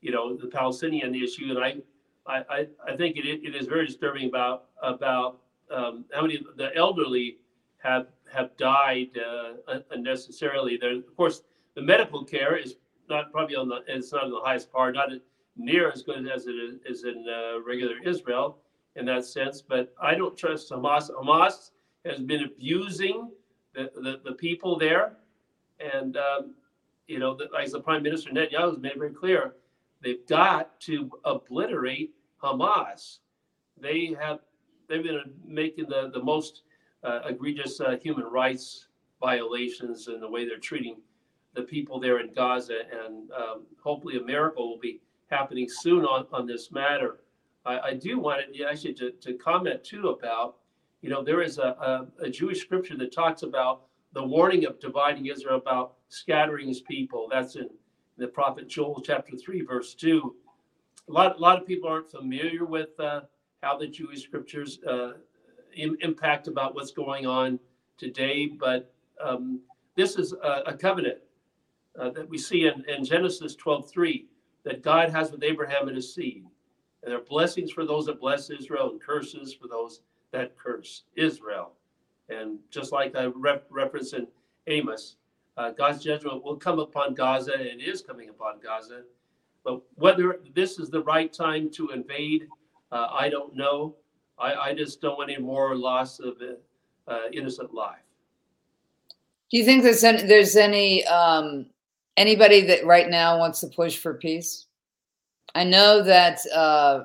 you 0.00 0.10
know 0.10 0.36
the 0.36 0.48
Palestinian 0.48 1.14
issue, 1.14 1.46
and 1.50 1.58
I 1.58 1.76
I, 2.26 2.44
I, 2.50 2.66
I 2.92 2.96
think 2.96 3.16
it, 3.16 3.24
it 3.24 3.54
is 3.54 3.66
very 3.66 3.86
disturbing 3.86 4.28
about 4.28 4.64
about 4.82 5.38
um, 5.70 6.04
how 6.12 6.22
many 6.22 6.44
the 6.56 6.74
elderly 6.76 7.38
have 7.78 8.08
have 8.32 8.56
died 8.56 9.10
uh, 9.18 9.78
unnecessarily. 9.90 10.76
There, 10.76 10.96
of 10.96 11.16
course, 11.16 11.42
the 11.74 11.82
medical 11.82 12.24
care 12.24 12.56
is 12.56 12.76
not 13.08 13.32
probably 13.32 13.56
on 13.56 13.68
the 13.68 13.82
it's 13.86 14.12
not 14.12 14.24
on 14.24 14.30
the 14.30 14.40
highest 14.42 14.72
par, 14.72 14.92
not 14.92 15.10
near 15.56 15.90
as 15.90 16.02
good 16.02 16.26
as 16.28 16.46
it 16.46 16.54
is, 16.86 17.04
in 17.04 17.24
uh, 17.28 17.60
regular 17.62 17.96
Israel 18.04 18.58
in 18.96 19.06
that 19.06 19.24
sense. 19.24 19.62
But 19.62 19.94
I 20.00 20.14
don't 20.14 20.36
trust 20.36 20.70
Hamas. 20.70 21.10
Hamas 21.10 21.70
has 22.04 22.20
been 22.20 22.44
abusing 22.44 23.30
the, 23.74 23.90
the, 23.94 24.20
the 24.24 24.32
people 24.32 24.78
there. 24.78 25.16
And, 25.80 26.16
um, 26.16 26.54
you 27.06 27.18
know, 27.18 27.34
the, 27.34 27.48
as 27.60 27.72
the 27.72 27.80
Prime 27.80 28.02
Minister 28.02 28.30
Netanyahu 28.30 28.70
has 28.70 28.78
made 28.78 28.94
very 28.96 29.12
clear, 29.12 29.54
they've 30.02 30.26
got 30.26 30.80
to 30.80 31.10
obliterate 31.24 32.14
Hamas. 32.42 33.18
They 33.78 34.16
have 34.18 34.40
they've 34.88 35.02
been 35.02 35.20
making 35.44 35.88
the, 35.88 36.10
the 36.12 36.22
most 36.22 36.62
uh, 37.04 37.20
egregious 37.26 37.80
uh, 37.80 37.96
human 38.02 38.24
rights 38.24 38.86
violations 39.20 40.08
and 40.08 40.22
the 40.22 40.28
way 40.28 40.46
they're 40.46 40.58
treating 40.58 40.96
the 41.54 41.62
people 41.62 41.98
there 41.98 42.20
in 42.20 42.32
Gaza. 42.32 42.80
And 42.92 43.30
um, 43.32 43.62
hopefully 43.82 44.18
a 44.18 44.22
miracle 44.22 44.70
will 44.70 44.78
be 44.78 45.00
happening 45.30 45.68
soon 45.68 46.04
on, 46.04 46.26
on 46.32 46.46
this 46.46 46.70
matter. 46.70 47.20
I, 47.64 47.78
I 47.80 47.94
do 47.94 48.18
want 48.18 48.40
to, 48.54 48.64
actually 48.64 48.94
to, 48.94 49.10
to 49.12 49.34
comment 49.34 49.82
too 49.82 50.08
about, 50.08 50.56
you 51.02 51.10
know, 51.10 51.22
there 51.22 51.42
is 51.42 51.58
a, 51.58 52.06
a, 52.20 52.26
a 52.26 52.30
Jewish 52.30 52.60
scripture 52.60 52.96
that 52.98 53.12
talks 53.12 53.42
about 53.42 53.82
the 54.12 54.24
warning 54.24 54.64
of 54.66 54.80
dividing 54.80 55.26
Israel 55.26 55.56
about 55.56 55.94
scattering 56.08 56.68
his 56.68 56.80
people. 56.80 57.28
That's 57.30 57.56
in 57.56 57.68
the 58.16 58.28
prophet 58.28 58.68
Joel 58.68 59.02
chapter 59.04 59.36
3, 59.36 59.62
verse 59.62 59.94
2. 59.94 60.34
A 61.08 61.12
lot, 61.12 61.36
a 61.36 61.38
lot 61.38 61.60
of 61.60 61.66
people 61.66 61.88
aren't 61.88 62.10
familiar 62.10 62.64
with 62.64 62.98
uh, 62.98 63.22
how 63.62 63.76
the 63.76 63.86
Jewish 63.86 64.22
scriptures 64.22 64.78
uh, 64.88 65.12
Im- 65.76 65.98
impact 66.00 66.48
about 66.48 66.74
what's 66.74 66.90
going 66.92 67.26
on 67.26 67.58
today, 67.98 68.46
but 68.46 68.92
um, 69.22 69.60
this 69.96 70.16
is 70.16 70.32
a, 70.32 70.62
a 70.66 70.74
covenant 70.74 71.18
uh, 71.98 72.10
that 72.10 72.28
we 72.28 72.38
see 72.38 72.66
in, 72.66 72.84
in 72.88 73.04
Genesis 73.04 73.54
12 73.54 73.90
3 73.90 74.26
that 74.64 74.82
God 74.82 75.10
has 75.10 75.30
with 75.30 75.42
Abraham 75.42 75.88
and 75.88 75.96
his 75.96 76.12
seed. 76.12 76.44
And 77.02 77.12
there 77.12 77.18
are 77.18 77.24
blessings 77.24 77.70
for 77.70 77.86
those 77.86 78.06
that 78.06 78.20
bless 78.20 78.50
Israel 78.50 78.90
and 78.90 79.00
curses 79.00 79.54
for 79.54 79.68
those 79.68 80.00
that 80.32 80.56
curse 80.58 81.04
Israel. 81.14 81.72
And 82.28 82.58
just 82.70 82.92
like 82.92 83.14
I 83.14 83.26
ref- 83.26 83.62
referenced 83.70 84.14
in 84.14 84.26
Amos, 84.66 85.16
uh, 85.56 85.70
God's 85.70 86.02
judgment 86.02 86.42
will 86.42 86.56
come 86.56 86.78
upon 86.80 87.14
Gaza 87.14 87.54
and 87.54 87.80
is 87.80 88.02
coming 88.02 88.28
upon 88.28 88.60
Gaza. 88.62 89.02
But 89.64 89.82
whether 89.94 90.40
this 90.54 90.78
is 90.78 90.90
the 90.90 91.02
right 91.02 91.32
time 91.32 91.70
to 91.70 91.90
invade, 91.90 92.48
uh, 92.92 93.08
I 93.12 93.28
don't 93.28 93.54
know. 93.54 93.94
I, 94.38 94.54
I 94.54 94.74
just 94.74 95.00
don't 95.00 95.16
want 95.16 95.30
any 95.30 95.42
more 95.42 95.74
loss 95.76 96.20
of 96.20 96.36
uh, 97.08 97.18
innocent 97.32 97.72
life. 97.72 97.98
Do 99.50 99.58
you 99.58 99.64
think 99.64 99.82
there's 99.82 100.04
any, 100.04 100.22
there's 100.22 100.56
any 100.56 101.04
um, 101.06 101.66
anybody 102.16 102.62
that 102.62 102.84
right 102.84 103.08
now 103.08 103.38
wants 103.38 103.60
to 103.60 103.68
push 103.68 103.96
for 103.96 104.14
peace? 104.14 104.66
I 105.54 105.64
know 105.64 106.02
that 106.02 106.40
uh, 106.54 107.04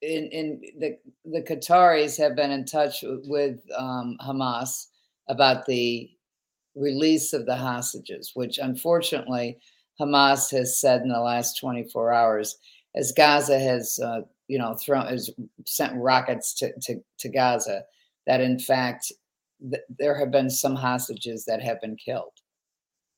in 0.00 0.28
in 0.28 0.60
the 0.78 0.98
the 1.24 1.42
Qataris 1.42 2.18
have 2.18 2.34
been 2.34 2.50
in 2.50 2.64
touch 2.64 3.04
with 3.04 3.60
um, 3.76 4.16
Hamas 4.20 4.88
about 5.28 5.66
the 5.66 6.10
release 6.74 7.32
of 7.32 7.46
the 7.46 7.56
hostages, 7.56 8.32
which 8.34 8.58
unfortunately 8.58 9.58
Hamas 10.00 10.50
has 10.50 10.80
said 10.80 11.02
in 11.02 11.10
the 11.10 11.20
last 11.20 11.58
24 11.60 12.12
hours, 12.12 12.56
as 12.94 13.12
Gaza 13.12 13.58
has 13.58 14.00
uh, 14.02 14.22
you 14.52 14.58
know 14.58 14.74
thrown 14.74 15.06
has 15.06 15.30
sent 15.64 15.94
rockets 15.96 16.52
to, 16.54 16.72
to, 16.82 17.00
to 17.20 17.28
Gaza, 17.30 17.84
that 18.26 18.42
in 18.42 18.58
fact 18.58 19.10
th- 19.70 19.82
there 19.98 20.18
have 20.18 20.30
been 20.30 20.50
some 20.50 20.74
hostages 20.74 21.46
that 21.46 21.62
have 21.62 21.80
been 21.80 21.96
killed. 21.96 22.34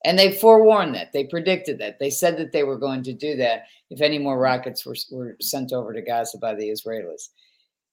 And 0.06 0.18
they 0.18 0.32
forewarned 0.32 0.94
that. 0.94 1.12
They 1.12 1.24
predicted 1.24 1.78
that. 1.78 1.98
They 1.98 2.10
said 2.10 2.36
that 2.36 2.52
they 2.52 2.62
were 2.62 2.78
going 2.78 3.02
to 3.04 3.14
do 3.14 3.36
that 3.36 3.62
if 3.90 4.00
any 4.00 4.18
more 4.18 4.38
rockets 4.38 4.86
were, 4.86 4.94
were 5.10 5.36
sent 5.40 5.72
over 5.72 5.92
to 5.92 6.02
Gaza 6.02 6.38
by 6.38 6.54
the 6.54 6.68
Israelis. 6.68 7.30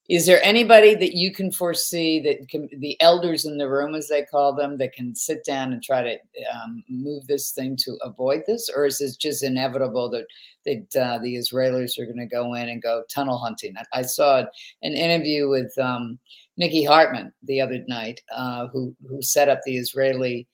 Is 0.09 0.25
there 0.25 0.43
anybody 0.43 0.95
that 0.95 1.15
you 1.15 1.31
can 1.31 1.51
foresee 1.51 2.19
that 2.21 2.49
can, 2.49 2.67
the 2.79 2.99
elders 3.01 3.45
in 3.45 3.57
the 3.57 3.69
room, 3.69 3.95
as 3.95 4.07
they 4.07 4.25
call 4.25 4.53
them, 4.53 4.77
that 4.77 4.93
can 4.93 5.15
sit 5.15 5.45
down 5.45 5.71
and 5.71 5.81
try 5.81 6.01
to 6.01 6.17
um, 6.53 6.83
move 6.89 7.27
this 7.27 7.51
thing 7.51 7.77
to 7.77 7.97
avoid 8.01 8.43
this? 8.45 8.69
Or 8.75 8.85
is 8.85 8.99
it 8.99 9.17
just 9.19 9.43
inevitable 9.43 10.09
that, 10.09 10.25
that 10.65 11.01
uh, 11.01 11.19
the 11.19 11.35
Israelis 11.35 11.97
are 11.97 12.05
going 12.05 12.17
to 12.17 12.25
go 12.25 12.55
in 12.55 12.69
and 12.69 12.81
go 12.81 13.03
tunnel 13.09 13.37
hunting? 13.37 13.75
I, 13.77 13.99
I 13.99 14.01
saw 14.01 14.43
an 14.81 14.93
interview 14.93 15.47
with 15.47 15.71
um, 15.77 16.19
Mickey 16.57 16.83
Hartman 16.83 17.31
the 17.43 17.61
other 17.61 17.83
night, 17.87 18.21
uh, 18.35 18.67
who, 18.67 18.95
who 19.07 19.21
set 19.21 19.49
up 19.49 19.61
the 19.65 19.77
Israeli 19.77 20.47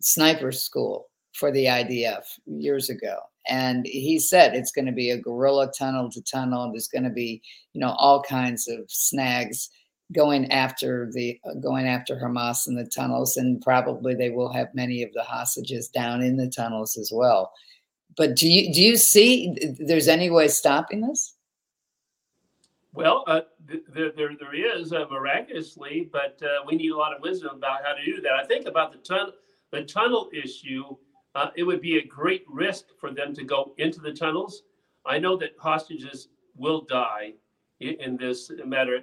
sniper 0.00 0.52
school 0.52 1.08
for 1.34 1.50
the 1.50 1.66
IDF 1.66 2.24
years 2.46 2.90
ago. 2.90 3.18
And 3.48 3.86
he 3.86 4.18
said 4.18 4.54
it's 4.54 4.72
going 4.72 4.86
to 4.86 4.92
be 4.92 5.10
a 5.10 5.18
guerrilla 5.18 5.70
tunnel 5.76 6.10
to 6.10 6.22
tunnel. 6.22 6.70
There's 6.70 6.88
going 6.88 7.04
to 7.04 7.10
be, 7.10 7.42
you 7.72 7.80
know, 7.80 7.94
all 7.98 8.22
kinds 8.22 8.68
of 8.68 8.80
snags 8.88 9.70
going 10.12 10.50
after 10.50 11.10
the 11.12 11.38
going 11.60 11.86
after 11.86 12.16
Hamas 12.16 12.66
in 12.66 12.74
the 12.74 12.86
tunnels, 12.94 13.36
and 13.36 13.60
probably 13.60 14.14
they 14.14 14.30
will 14.30 14.52
have 14.52 14.74
many 14.74 15.02
of 15.02 15.12
the 15.12 15.22
hostages 15.22 15.88
down 15.88 16.22
in 16.22 16.36
the 16.36 16.48
tunnels 16.48 16.96
as 16.96 17.10
well. 17.12 17.52
But 18.16 18.34
do 18.34 18.48
you 18.48 18.72
do 18.72 18.82
you 18.82 18.96
see 18.96 19.54
there's 19.78 20.08
any 20.08 20.30
way 20.30 20.48
stopping 20.48 21.06
this? 21.06 21.34
Well, 22.94 23.22
uh, 23.26 23.42
th- 23.68 23.84
there, 23.94 24.10
there, 24.10 24.30
there 24.40 24.54
is 24.54 24.92
uh, 24.92 25.04
miraculously, 25.10 26.08
but 26.10 26.40
uh, 26.42 26.64
we 26.66 26.74
need 26.74 26.90
a 26.90 26.96
lot 26.96 27.14
of 27.14 27.22
wisdom 27.22 27.56
about 27.56 27.84
how 27.84 27.92
to 27.92 28.04
do 28.04 28.20
that. 28.22 28.32
I 28.32 28.44
think 28.44 28.66
about 28.66 28.92
the 28.92 28.98
tunnel, 28.98 29.32
the 29.70 29.84
tunnel 29.84 30.30
issue. 30.32 30.96
Uh, 31.38 31.50
it 31.54 31.62
would 31.62 31.80
be 31.80 31.98
a 31.98 32.04
great 32.04 32.44
risk 32.48 32.86
for 33.00 33.12
them 33.12 33.32
to 33.32 33.44
go 33.44 33.72
into 33.78 34.00
the 34.00 34.12
tunnels. 34.12 34.64
I 35.06 35.20
know 35.20 35.36
that 35.36 35.50
hostages 35.56 36.30
will 36.56 36.80
die 36.80 37.34
in, 37.78 37.94
in 38.00 38.16
this 38.16 38.50
matter, 38.66 39.02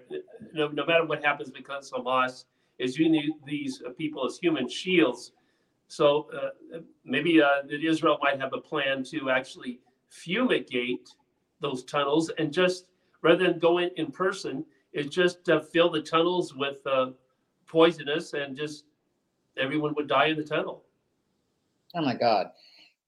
no, 0.53 0.67
no, 0.67 0.85
matter 0.85 1.05
what 1.05 1.23
happens, 1.23 1.49
because 1.49 1.89
Hamas 1.89 2.43
is 2.77 2.97
using 2.97 3.39
these 3.45 3.81
people 3.97 4.25
as 4.25 4.37
human 4.37 4.67
shields. 4.67 5.31
So 5.87 6.27
uh, 6.37 6.79
maybe 7.05 7.41
uh, 7.41 7.61
Israel 7.69 8.17
might 8.21 8.37
have 8.41 8.51
a 8.51 8.59
plan 8.59 9.05
to 9.11 9.29
actually 9.29 9.79
fumigate 10.09 11.07
those 11.61 11.85
tunnels 11.85 12.31
and 12.37 12.51
just 12.51 12.89
rather 13.21 13.47
than 13.47 13.59
go 13.59 13.77
in 13.77 13.91
in 13.95 14.11
person, 14.11 14.65
is 14.91 15.07
just 15.07 15.47
uh, 15.47 15.61
fill 15.61 15.89
the 15.89 16.01
tunnels 16.01 16.53
with 16.53 16.85
uh, 16.85 17.11
poisonous 17.65 18.33
and 18.33 18.57
just 18.57 18.83
everyone 19.57 19.93
would 19.95 20.09
die 20.09 20.27
in 20.27 20.35
the 20.35 20.43
tunnel. 20.43 20.83
Oh 21.95 22.01
my 22.01 22.15
God. 22.15 22.47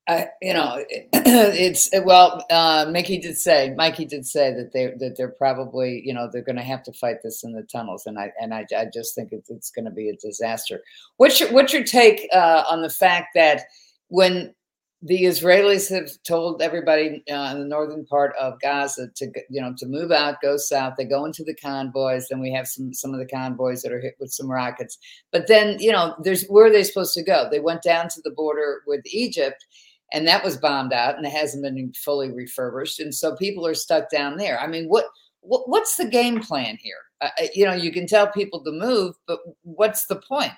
I, 0.09 0.29
you 0.41 0.53
know, 0.53 0.83
it's 0.89 1.89
well. 2.05 2.45
Uh, 2.49 2.85
Mickey 2.89 3.17
did 3.17 3.37
say, 3.37 3.73
Mikey 3.75 4.05
did 4.05 4.25
say 4.25 4.53
that 4.53 4.71
they 4.71 4.93
that 4.99 5.17
they're 5.17 5.27
probably, 5.27 6.01
you 6.05 6.13
know, 6.13 6.29
they're 6.31 6.41
going 6.41 6.55
to 6.55 6.61
have 6.61 6.81
to 6.83 6.93
fight 6.93 7.17
this 7.23 7.43
in 7.43 7.51
the 7.51 7.63
tunnels, 7.63 8.05
and 8.05 8.17
I 8.17 8.31
and 8.39 8.53
I, 8.53 8.65
I 8.77 8.85
just 8.85 9.15
think 9.15 9.33
it's, 9.33 9.49
it's 9.49 9.69
going 9.69 9.83
to 9.83 9.91
be 9.91 10.09
a 10.09 10.15
disaster. 10.15 10.81
What's 11.17 11.41
your 11.41 11.51
what's 11.51 11.73
your 11.73 11.83
take 11.83 12.25
uh, 12.33 12.63
on 12.69 12.81
the 12.83 12.89
fact 12.89 13.29
that 13.35 13.63
when 14.07 14.55
the 15.03 15.23
Israelis 15.25 15.89
have 15.91 16.09
told 16.23 16.61
everybody 16.61 17.23
uh, 17.31 17.51
in 17.51 17.59
the 17.59 17.67
northern 17.67 18.03
part 18.05 18.35
of 18.39 18.59
Gaza 18.59 19.09
to 19.15 19.31
you 19.49 19.61
know 19.61 19.73
to 19.77 19.85
move 19.85 20.11
out, 20.11 20.41
go 20.41 20.57
south. 20.57 20.95
They 20.97 21.05
go 21.05 21.25
into 21.25 21.43
the 21.43 21.53
convoys. 21.53 22.27
Then 22.27 22.39
we 22.39 22.51
have 22.53 22.67
some 22.67 22.93
some 22.93 23.13
of 23.13 23.19
the 23.19 23.27
convoys 23.27 23.83
that 23.83 23.91
are 23.91 23.99
hit 23.99 24.15
with 24.19 24.31
some 24.31 24.49
rockets. 24.49 24.97
But 25.31 25.47
then 25.47 25.77
you 25.79 25.91
know, 25.91 26.15
there's 26.23 26.45
where 26.47 26.65
are 26.65 26.71
they 26.71 26.83
supposed 26.83 27.13
to 27.13 27.23
go? 27.23 27.47
They 27.49 27.59
went 27.59 27.83
down 27.83 28.09
to 28.09 28.21
the 28.23 28.31
border 28.31 28.81
with 28.87 29.01
Egypt, 29.05 29.63
and 30.11 30.27
that 30.27 30.43
was 30.43 30.57
bombed 30.57 30.93
out, 30.93 31.15
and 31.15 31.27
it 31.27 31.31
hasn't 31.31 31.63
been 31.63 31.93
fully 31.93 32.31
refurbished. 32.31 32.99
And 32.99 33.13
so 33.13 33.35
people 33.35 33.67
are 33.67 33.75
stuck 33.75 34.09
down 34.09 34.37
there. 34.37 34.59
I 34.59 34.65
mean, 34.65 34.87
what, 34.87 35.05
what 35.41 35.69
what's 35.69 35.95
the 35.97 36.09
game 36.09 36.39
plan 36.39 36.75
here? 36.81 37.01
Uh, 37.21 37.29
you 37.53 37.65
know, 37.65 37.73
you 37.73 37.91
can 37.91 38.07
tell 38.07 38.27
people 38.31 38.63
to 38.63 38.71
move, 38.71 39.15
but 39.27 39.39
what's 39.61 40.07
the 40.07 40.21
point 40.27 40.51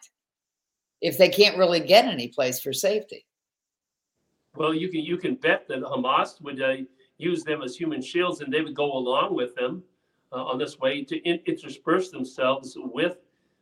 if 1.01 1.17
they 1.17 1.29
can't 1.29 1.57
really 1.57 1.81
get 1.81 2.05
any 2.05 2.29
place 2.29 2.61
for 2.61 2.71
safety? 2.71 3.25
Well, 4.59 4.73
you 4.75 4.89
can 4.89 5.01
you 5.01 5.17
can 5.17 5.35
bet 5.35 5.67
that 5.69 5.81
Hamas 5.81 6.41
would 6.41 6.61
uh, 6.61 6.75
use 7.17 7.43
them 7.43 7.61
as 7.63 7.75
human 7.77 8.01
shields, 8.01 8.41
and 8.41 8.53
they 8.53 8.61
would 8.61 8.75
go 8.75 8.91
along 9.01 9.35
with 9.35 9.55
them. 9.55 9.83
uh, 10.31 10.43
on 10.45 10.57
this 10.59 10.79
way 10.79 11.03
to 11.03 11.17
in- 11.29 11.41
intersperse 11.45 12.09
themselves 12.11 12.77
with 12.77 13.17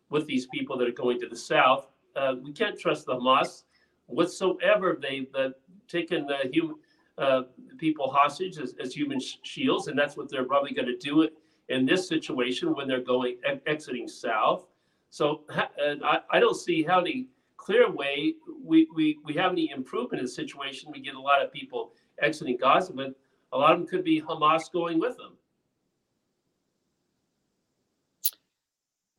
with 0.10 0.26
these 0.28 0.46
people 0.48 0.78
that 0.78 0.88
are 0.88 0.92
going 1.04 1.20
to 1.20 1.28
the 1.30 1.36
south. 1.36 1.88
Uh, 2.16 2.36
we 2.44 2.52
can't 2.52 2.80
trust 2.80 3.06
the 3.06 3.14
Hamas 3.16 3.64
whatsoever. 4.08 4.98
They've 5.02 5.34
uh, 5.36 5.50
taken 5.88 6.26
the 6.28 6.50
human 6.52 6.76
uh, 7.18 7.44
people 7.78 8.10
hostage 8.12 8.58
as, 8.58 8.76
as 8.80 8.94
human 8.94 9.20
sh- 9.20 9.38
shields, 9.44 9.88
and 9.88 9.98
that's 9.98 10.16
what 10.18 10.30
they're 10.30 10.46
probably 10.46 10.74
going 10.74 10.88
to 10.88 10.98
do 10.98 11.22
it 11.24 11.34
in 11.70 11.86
this 11.86 12.08
situation 12.08 12.74
when 12.76 12.88
they're 12.88 13.02
going 13.16 13.38
exiting 13.66 14.08
south. 14.08 14.66
So 15.10 15.44
ha- 15.50 15.70
I, 15.80 16.20
I 16.32 16.40
don't 16.40 16.56
see 16.56 16.84
how 16.84 17.02
the 17.02 17.28
clear 17.68 17.92
way 17.92 18.34
we, 18.64 18.88
we, 18.96 19.20
we 19.26 19.34
have 19.34 19.52
any 19.52 19.72
improvement 19.72 20.22
in 20.22 20.26
the 20.26 20.32
situation. 20.32 20.90
We 20.90 21.02
get 21.02 21.16
a 21.16 21.20
lot 21.20 21.44
of 21.44 21.52
people 21.52 21.92
exiting 22.22 22.56
Gaza, 22.56 22.94
but 22.94 23.14
a 23.52 23.58
lot 23.58 23.74
of 23.74 23.80
them 23.80 23.88
could 23.88 24.06
be 24.06 24.22
Hamas 24.22 24.72
going 24.72 25.02
with 25.02 25.18
them. 25.18 25.34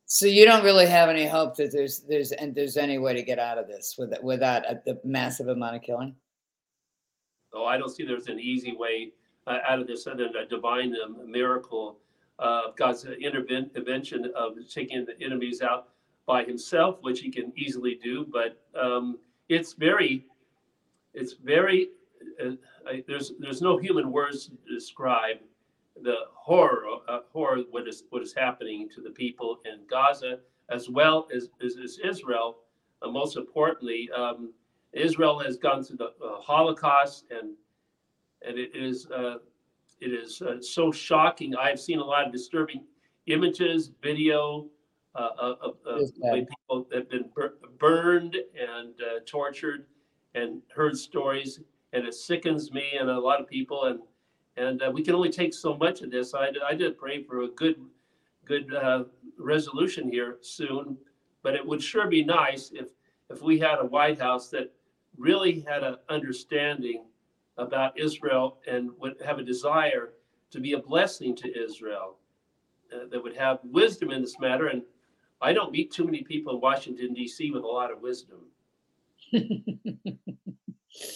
So 0.05 0.25
you 0.25 0.45
don't 0.45 0.63
really 0.63 0.87
have 0.87 1.09
any 1.09 1.27
hope 1.27 1.55
that 1.57 1.71
there's 1.71 1.99
there's 1.99 2.31
and 2.31 2.55
there's 2.55 2.77
any 2.77 2.97
way 2.97 3.13
to 3.13 3.21
get 3.21 3.37
out 3.37 3.59
of 3.59 3.67
this 3.67 3.95
with 3.99 4.11
without 4.23 4.65
a, 4.65 4.81
the 4.83 4.99
massive 5.03 5.49
amount 5.49 5.75
of 5.75 5.83
killing. 5.83 6.15
Oh, 7.53 7.65
I 7.65 7.77
don't 7.77 7.89
see 7.89 8.03
there's 8.03 8.27
an 8.27 8.39
easy 8.39 8.75
way 8.75 9.11
uh, 9.45 9.59
out 9.69 9.79
of 9.79 9.85
this 9.85 10.07
other 10.07 10.27
than 10.33 10.35
a 10.35 10.47
divine 10.47 10.95
miracle 11.27 11.99
of 12.39 12.75
God's 12.75 13.05
intervention 13.05 14.31
of 14.35 14.53
taking 14.73 15.05
the 15.05 15.23
enemies 15.23 15.61
out 15.61 15.89
by 16.29 16.43
Himself, 16.43 16.99
which 17.01 17.21
He 17.21 17.31
can 17.31 17.51
easily 17.57 17.99
do. 18.01 18.23
But 18.31 18.61
um, 18.79 19.17
it's 19.49 19.73
very, 19.73 20.27
it's 21.15 21.33
very. 21.33 21.89
Uh, 22.39 22.51
I, 22.87 23.03
there's 23.07 23.33
there's 23.39 23.61
no 23.63 23.77
human 23.77 24.11
words 24.11 24.45
to 24.45 24.73
describe 24.73 25.37
the 26.03 26.17
horror, 26.31 26.83
uh, 27.07 27.21
horror 27.33 27.63
what 27.71 27.87
is 27.87 28.03
what 28.11 28.21
is 28.21 28.31
happening 28.31 28.87
to 28.93 29.01
the 29.01 29.09
people 29.09 29.59
in 29.65 29.79
Gaza, 29.89 30.37
as 30.69 30.87
well 30.87 31.27
as, 31.35 31.49
as, 31.65 31.77
as 31.83 31.97
Israel. 32.11 32.59
Uh, 33.01 33.09
most 33.09 33.35
importantly, 33.35 34.07
um, 34.15 34.53
Israel 34.93 35.39
has 35.39 35.57
gone 35.57 35.83
through 35.83 35.97
the 35.97 36.11
uh, 36.23 36.39
Holocaust, 36.39 37.25
and 37.31 37.55
and 38.45 38.59
it 38.59 38.75
is 38.75 39.07
uh, 39.07 39.37
it 39.99 40.11
is 40.13 40.43
uh, 40.43 40.61
so 40.61 40.91
shocking. 40.91 41.55
I've 41.55 41.79
seen 41.79 41.97
a 41.97 42.05
lot 42.05 42.27
of 42.27 42.31
disturbing 42.31 42.83
images, 43.25 43.91
video 44.03 44.67
uh, 45.15 45.29
of, 45.39 45.75
of 45.85 46.11
people 46.21 46.87
have 46.93 47.09
been 47.09 47.29
bur- 47.35 47.55
burned 47.77 48.35
and 48.35 48.93
tortured, 49.25 49.85
and 50.35 50.61
heard 50.73 50.97
stories, 50.97 51.59
and 51.93 52.05
it 52.05 52.13
sickens 52.13 52.71
me 52.71 52.83
and 52.99 53.09
a 53.09 53.19
lot 53.19 53.41
of 53.41 53.47
people 53.47 53.85
and 53.85 53.99
and 54.59 54.81
uh, 54.81 54.91
we 54.93 55.01
can 55.01 55.15
only 55.15 55.29
take 55.29 55.53
so 55.53 55.77
much 55.77 56.01
of 56.01 56.11
this. 56.11 56.33
I, 56.33 56.49
I 56.67 56.73
did 56.73 56.97
pray 56.97 57.23
for 57.23 57.43
a 57.43 57.47
good, 57.47 57.77
good 58.45 58.73
uh, 58.73 59.05
resolution 59.37 60.11
here 60.11 60.37
soon, 60.41 60.97
but 61.43 61.55
it 61.55 61.65
would 61.65 61.81
sure 61.81 62.07
be 62.07 62.23
nice 62.23 62.71
if 62.73 62.89
if 63.29 63.41
we 63.41 63.59
had 63.59 63.79
a 63.79 63.85
White 63.85 64.19
House 64.19 64.49
that 64.49 64.73
really 65.17 65.61
had 65.61 65.83
an 65.83 65.97
understanding 66.09 67.05
about 67.57 67.97
Israel 67.97 68.57
and 68.67 68.89
would 68.99 69.15
have 69.23 69.37
a 69.37 69.43
desire 69.43 70.09
to 70.49 70.59
be 70.59 70.73
a 70.73 70.79
blessing 70.79 71.35
to 71.35 71.63
Israel, 71.63 72.17
uh, 72.91 73.05
that 73.11 73.21
would 73.21 73.35
have 73.35 73.59
wisdom 73.63 74.09
in 74.09 74.21
this 74.21 74.39
matter. 74.39 74.67
And 74.67 74.81
I 75.41 75.53
don't 75.53 75.71
meet 75.71 75.91
too 75.91 76.05
many 76.05 76.23
people 76.23 76.53
in 76.53 76.61
Washington 76.61 77.13
D.C. 77.13 77.51
with 77.51 77.63
a 77.63 77.67
lot 77.67 77.91
of 77.91 78.01
wisdom. 78.01 78.39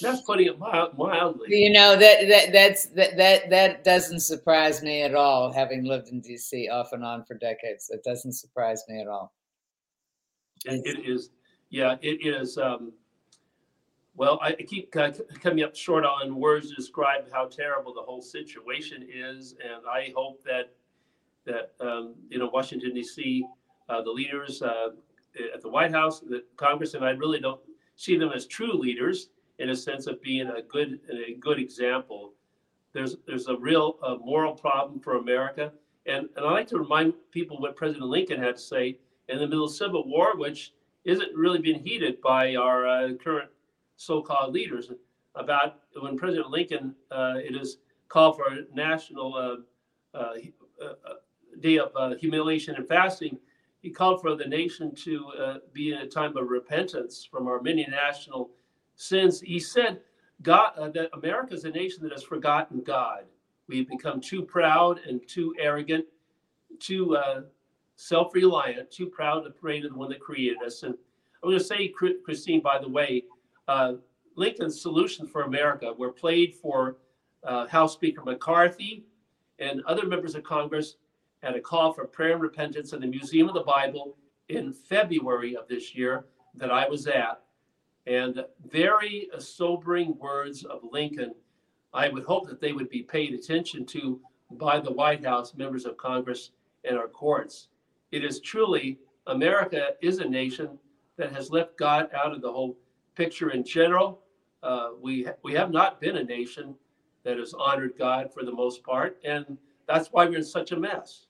That's 0.01 0.21
putting 0.21 0.47
it 0.47 0.59
mild, 0.59 0.97
mildly. 0.97 1.47
You 1.49 1.71
know 1.71 1.95
that 1.95 2.27
that 2.29 2.53
that's 2.53 2.85
that 2.87 3.17
that 3.17 3.49
that 3.49 3.83
doesn't 3.83 4.21
surprise 4.21 4.83
me 4.83 5.01
at 5.01 5.15
all. 5.15 5.51
Having 5.51 5.85
lived 5.85 6.09
in 6.09 6.21
DC 6.21 6.71
off 6.71 6.93
and 6.93 7.03
on 7.03 7.25
for 7.25 7.33
decades, 7.33 7.89
it 7.89 8.03
doesn't 8.03 8.33
surprise 8.33 8.83
me 8.87 9.01
at 9.01 9.07
all. 9.07 9.33
it, 10.65 10.85
it 10.85 11.09
is, 11.09 11.31
yeah, 11.69 11.95
it 12.01 12.25
is. 12.25 12.57
Um, 12.57 12.93
well, 14.15 14.39
I 14.43 14.53
keep 14.53 14.95
uh, 14.95 15.11
coming 15.41 15.63
up 15.63 15.75
short 15.75 16.05
on 16.05 16.35
words 16.35 16.69
to 16.69 16.75
describe 16.75 17.31
how 17.31 17.47
terrible 17.47 17.93
the 17.93 18.01
whole 18.01 18.21
situation 18.21 19.07
is, 19.11 19.55
and 19.63 19.87
I 19.91 20.13
hope 20.15 20.43
that 20.43 20.71
that 21.45 21.73
um, 21.81 22.13
you 22.29 22.37
know 22.37 22.49
Washington 22.53 22.93
D.C. 22.93 23.43
Uh, 23.93 24.01
the 24.01 24.11
leaders 24.11 24.63
uh, 24.63 24.89
at 25.53 25.61
the 25.61 25.69
White 25.69 25.91
House, 25.91 26.19
the 26.19 26.43
Congress, 26.57 26.95
and 26.95 27.05
I 27.05 27.11
really 27.11 27.39
don't 27.39 27.61
see 27.95 28.17
them 28.17 28.31
as 28.33 28.47
true 28.47 28.73
leaders 28.73 29.29
in 29.59 29.69
a 29.69 29.75
sense 29.75 30.07
of 30.07 30.19
being 30.21 30.47
a 30.47 30.63
good 30.63 30.99
a 31.11 31.35
good 31.35 31.59
example. 31.59 32.33
There's 32.93 33.17
there's 33.27 33.47
a 33.47 33.55
real 33.55 33.99
uh, 34.01 34.15
moral 34.15 34.53
problem 34.53 34.99
for 34.99 35.17
America, 35.17 35.71
and 36.07 36.27
and 36.35 36.45
I 36.45 36.51
like 36.51 36.67
to 36.69 36.79
remind 36.79 37.13
people 37.29 37.59
what 37.59 37.75
President 37.75 38.07
Lincoln 38.07 38.41
had 38.41 38.55
to 38.55 38.61
say 38.61 38.97
in 39.29 39.37
the 39.37 39.47
middle 39.47 39.65
of 39.65 39.71
Civil 39.71 40.07
War, 40.07 40.35
which 40.37 40.73
isn't 41.03 41.35
really 41.35 41.59
being 41.59 41.83
heeded 41.83 42.19
by 42.21 42.55
our 42.55 42.87
uh, 42.87 43.13
current 43.23 43.49
so-called 43.97 44.53
leaders. 44.53 44.91
About 45.35 45.81
when 45.99 46.17
President 46.17 46.49
Lincoln 46.49 46.95
uh, 47.11 47.35
it 47.37 47.55
is 47.55 47.77
called 48.07 48.37
for 48.37 48.47
a 48.53 48.65
national 48.73 49.63
day 51.59 51.77
of 51.77 52.17
humiliation 52.19 52.75
and 52.75 52.87
fasting. 52.87 53.37
He 53.83 53.91
called 53.91 54.21
for 54.21 54.35
the 54.35 54.45
nation 54.45 54.95
to 54.95 55.59
be 55.73 55.91
in 55.91 55.99
a 55.99 56.07
time 56.07 56.35
of 56.37 56.47
repentance 56.47 57.27
from 57.29 57.47
our 57.47 57.61
many 57.61 57.85
national 57.85 58.49
sins. 58.95 59.41
he 59.41 59.59
said 59.59 59.99
God 60.41 60.71
uh, 60.77 60.89
that 60.89 61.09
America 61.13 61.53
is 61.53 61.65
a 61.65 61.69
nation 61.69 62.01
that 62.03 62.11
has 62.11 62.23
forgotten 62.23 62.81
God. 62.81 63.25
We've 63.67 63.87
become 63.87 64.19
too 64.19 64.41
proud 64.41 64.99
and 65.07 65.21
too 65.27 65.53
arrogant, 65.59 66.05
too 66.79 67.15
uh, 67.15 67.41
self-reliant, 67.95 68.89
too 68.89 69.07
proud 69.07 69.41
to 69.41 69.49
pray 69.49 69.79
to 69.81 69.89
the 69.89 69.95
one 69.95 70.09
that 70.09 70.19
created 70.19 70.57
us. 70.65 70.83
And 70.83 70.95
I'm 71.41 71.49
going 71.49 71.59
to 71.59 71.63
say, 71.63 71.89
Christine, 71.89 72.61
by 72.61 72.79
the 72.79 72.89
way, 72.89 73.23
uh, 73.67 73.93
Lincoln's 74.35 74.81
solutions 74.81 75.29
for 75.29 75.43
America 75.43 75.93
were 75.97 76.11
played 76.11 76.55
for 76.55 76.97
uh, 77.43 77.67
House 77.67 77.93
Speaker 77.93 78.23
McCarthy 78.23 79.05
and 79.59 79.81
other 79.83 80.05
members 80.05 80.35
of 80.35 80.43
Congress 80.43 80.95
at 81.43 81.55
a 81.55 81.61
call 81.61 81.93
for 81.93 82.05
prayer 82.05 82.33
and 82.33 82.41
repentance 82.41 82.93
in 82.93 83.01
the 83.01 83.07
Museum 83.07 83.47
of 83.47 83.53
the 83.53 83.61
Bible 83.61 84.17
in 84.49 84.73
February 84.73 85.55
of 85.55 85.67
this 85.67 85.93
year 85.93 86.25
that 86.55 86.71
I 86.71 86.87
was 86.87 87.05
at 87.07 87.41
and 88.05 88.43
very 88.65 89.29
sobering 89.39 90.17
words 90.17 90.63
of 90.63 90.81
Lincoln. 90.91 91.33
I 91.93 92.09
would 92.09 92.23
hope 92.23 92.47
that 92.47 92.59
they 92.59 92.73
would 92.73 92.89
be 92.89 93.03
paid 93.03 93.33
attention 93.33 93.85
to 93.87 94.19
by 94.51 94.79
the 94.79 94.91
White 94.91 95.23
House, 95.23 95.53
members 95.53 95.85
of 95.85 95.97
Congress, 95.97 96.51
and 96.83 96.97
our 96.97 97.07
courts. 97.07 97.69
It 98.11 98.23
is 98.23 98.39
truly, 98.39 98.99
America 99.27 99.91
is 100.01 100.19
a 100.19 100.25
nation 100.27 100.77
that 101.17 101.31
has 101.31 101.49
left 101.49 101.77
God 101.77 102.09
out 102.13 102.33
of 102.33 102.41
the 102.41 102.51
whole 102.51 102.77
picture 103.15 103.51
in 103.51 103.63
general. 103.63 104.21
Uh, 104.61 104.89
we, 104.99 105.27
we 105.43 105.53
have 105.53 105.71
not 105.71 106.01
been 106.01 106.17
a 106.17 106.23
nation 106.23 106.75
that 107.23 107.37
has 107.37 107.53
honored 107.53 107.93
God 107.97 108.33
for 108.33 108.43
the 108.43 108.51
most 108.51 108.83
part, 108.83 109.17
and 109.23 109.57
that's 109.87 110.09
why 110.09 110.25
we're 110.25 110.37
in 110.37 110.43
such 110.43 110.71
a 110.71 110.79
mess. 110.79 111.27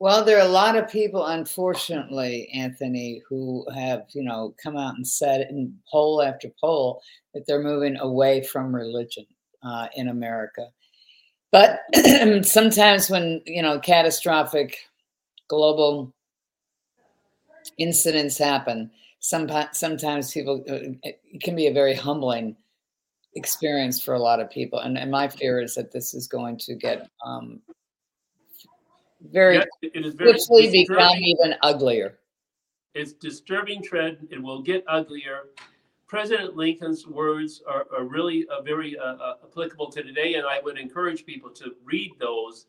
Well, 0.00 0.24
there 0.24 0.38
are 0.38 0.46
a 0.46 0.50
lot 0.50 0.76
of 0.76 0.90
people, 0.90 1.26
unfortunately, 1.26 2.48
Anthony, 2.54 3.22
who 3.28 3.66
have, 3.74 4.06
you 4.14 4.22
know, 4.22 4.54
come 4.60 4.74
out 4.74 4.94
and 4.94 5.06
said 5.06 5.42
in 5.50 5.74
poll 5.92 6.22
after 6.22 6.48
poll 6.58 7.02
that 7.34 7.46
they're 7.46 7.62
moving 7.62 7.98
away 7.98 8.42
from 8.42 8.74
religion 8.74 9.26
uh, 9.62 9.88
in 9.94 10.08
America. 10.08 10.68
But 11.52 11.80
sometimes 12.46 13.10
when, 13.10 13.42
you 13.44 13.60
know, 13.60 13.78
catastrophic 13.78 14.78
global 15.48 16.14
incidents 17.76 18.38
happen, 18.38 18.90
sometimes, 19.18 19.76
sometimes 19.76 20.32
people, 20.32 20.64
uh, 20.66 20.96
it 21.02 21.42
can 21.42 21.54
be 21.54 21.66
a 21.66 21.74
very 21.74 21.94
humbling 21.94 22.56
experience 23.36 24.02
for 24.02 24.14
a 24.14 24.18
lot 24.18 24.40
of 24.40 24.48
people. 24.48 24.78
And, 24.78 24.96
and 24.96 25.10
my 25.10 25.28
fear 25.28 25.60
is 25.60 25.74
that 25.74 25.92
this 25.92 26.14
is 26.14 26.26
going 26.26 26.56
to 26.60 26.74
get 26.74 27.10
um, 27.22 27.60
very, 29.20 29.56
yes, 29.56 29.66
it 29.82 30.04
is 30.06 30.14
very 30.14 30.32
quickly 30.32 30.70
become 30.70 31.16
even 31.16 31.54
uglier. 31.62 32.18
It's 32.94 33.12
disturbing 33.12 33.82
trend. 33.82 34.28
It 34.30 34.42
will 34.42 34.62
get 34.62 34.84
uglier. 34.88 35.48
President 36.06 36.56
Lincoln's 36.56 37.06
words 37.06 37.62
are, 37.68 37.86
are 37.96 38.04
really 38.04 38.46
uh, 38.48 38.62
very 38.62 38.98
uh, 38.98 39.14
uh, 39.14 39.34
applicable 39.44 39.92
to 39.92 40.02
today, 40.02 40.34
and 40.34 40.46
I 40.46 40.60
would 40.60 40.76
encourage 40.76 41.24
people 41.24 41.50
to 41.50 41.76
read 41.84 42.12
those. 42.18 42.66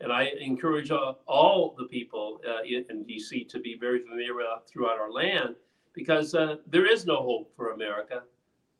And 0.00 0.12
I 0.12 0.32
encourage 0.40 0.90
uh, 0.90 1.14
all 1.26 1.74
the 1.78 1.84
people 1.84 2.40
uh, 2.46 2.62
in, 2.64 2.84
in, 2.90 3.04
DC 3.04 3.48
to 3.48 3.60
be 3.60 3.78
very 3.78 4.00
familiar 4.00 4.34
throughout 4.66 4.98
our 4.98 5.10
land, 5.10 5.54
because 5.94 6.34
uh, 6.34 6.56
there 6.66 6.90
is 6.90 7.06
no 7.06 7.16
hope 7.22 7.52
for 7.56 7.70
America 7.70 8.24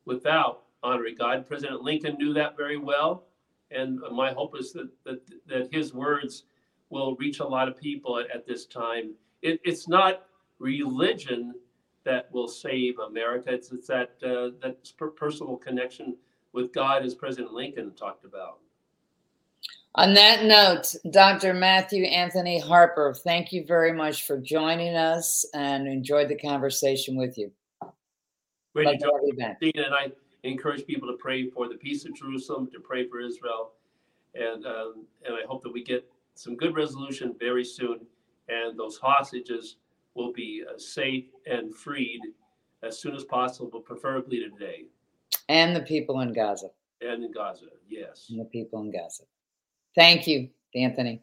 without 0.05 0.65
honoring 0.83 1.15
God. 1.17 1.47
President 1.47 1.83
Lincoln 1.83 2.17
knew 2.19 2.35
that 2.35 2.57
very 2.57 2.77
well, 2.77 3.25
and 3.71 4.01
my 4.13 4.33
hope 4.33 4.59
is 4.59 4.73
that 4.73 4.91
that, 5.05 5.21
that 5.47 5.73
his 5.73 5.95
words 5.95 6.45
will 6.93 7.17
reach 7.17 7.41
a 7.41 7.47
lot 7.47 7.67
of 7.69 7.77
people 7.77 8.19
at, 8.19 8.31
at 8.31 8.47
this 8.47 8.67
time. 8.67 9.15
It, 9.41 9.61
it's 9.65 9.89
not 9.89 10.27
religion 10.59 11.55
that 12.05 12.31
will 12.33 12.49
save 12.49 12.99
America. 12.99 13.53
It's, 13.53 13.73
it's 13.73 13.89
that 13.89 14.11
uh, 14.23 14.51
that 14.63 14.93
personal 15.17 15.57
connection 15.57 16.17
with 16.53 16.73
God, 16.73 17.05
as 17.05 17.15
President 17.15 17.53
Lincoln 17.53 17.93
talked 17.95 18.25
about. 18.25 18.59
On 19.95 20.15
that 20.15 20.45
note, 20.45 20.95
Dr. 21.11 21.55
Matthew 21.55 22.05
Anthony 22.05 22.59
Harper, 22.59 23.15
thank 23.15 23.53
you 23.53 23.65
very 23.65 23.93
much 23.93 24.27
for 24.27 24.39
joining 24.39 24.95
us 24.95 25.45
and 25.55 25.87
enjoyed 25.87 26.29
the 26.29 26.37
conversation 26.37 27.17
with 27.17 27.37
you. 27.37 27.51
Great 28.75 28.87
Love 28.87 28.95
to 28.95 29.01
to 29.01 29.13
have 29.13 29.23
you 29.27 29.35
back. 29.35 29.59
you, 29.61 29.73
and 29.77 29.95
I 29.95 30.13
encourage 30.45 30.87
people 30.87 31.09
to 31.09 31.17
pray 31.19 31.49
for 31.51 31.69
the 31.69 31.75
peace 31.75 32.05
of 32.05 32.15
Jerusalem, 32.15 32.69
to 32.73 32.81
pray 32.81 33.07
for 33.07 33.21
Israel, 33.21 33.73
and 34.35 34.67
um, 34.67 35.07
and 35.25 35.35
I 35.35 35.47
hope 35.47 35.63
that 35.63 35.73
we 35.73 35.83
get 35.85 36.07
some 36.35 36.57
good 36.57 36.75
resolution 36.75 37.35
very 37.39 37.65
soon, 37.65 38.01
and 38.49 38.79
those 38.79 38.97
hostages 38.99 39.77
will 40.15 40.33
be 40.33 40.63
uh, 40.69 40.79
safe 40.79 41.27
and 41.47 41.75
freed 41.75 42.21
as 42.83 42.99
soon 42.99 43.15
as 43.15 43.25
possible, 43.25 43.81
preferably 43.81 44.41
today, 44.41 44.85
And 45.49 45.75
the 45.75 45.81
people 45.83 46.21
in 46.21 46.33
Gaza. 46.33 46.69
and 47.01 47.25
in 47.25 47.33
Gaza. 47.33 47.67
Yes. 47.89 48.27
And 48.31 48.41
the 48.41 48.45
people 48.47 48.81
in 48.83 48.91
Gaza. 48.93 49.25
Thank 49.95 50.27
you, 50.27 50.49
Anthony. 50.75 51.23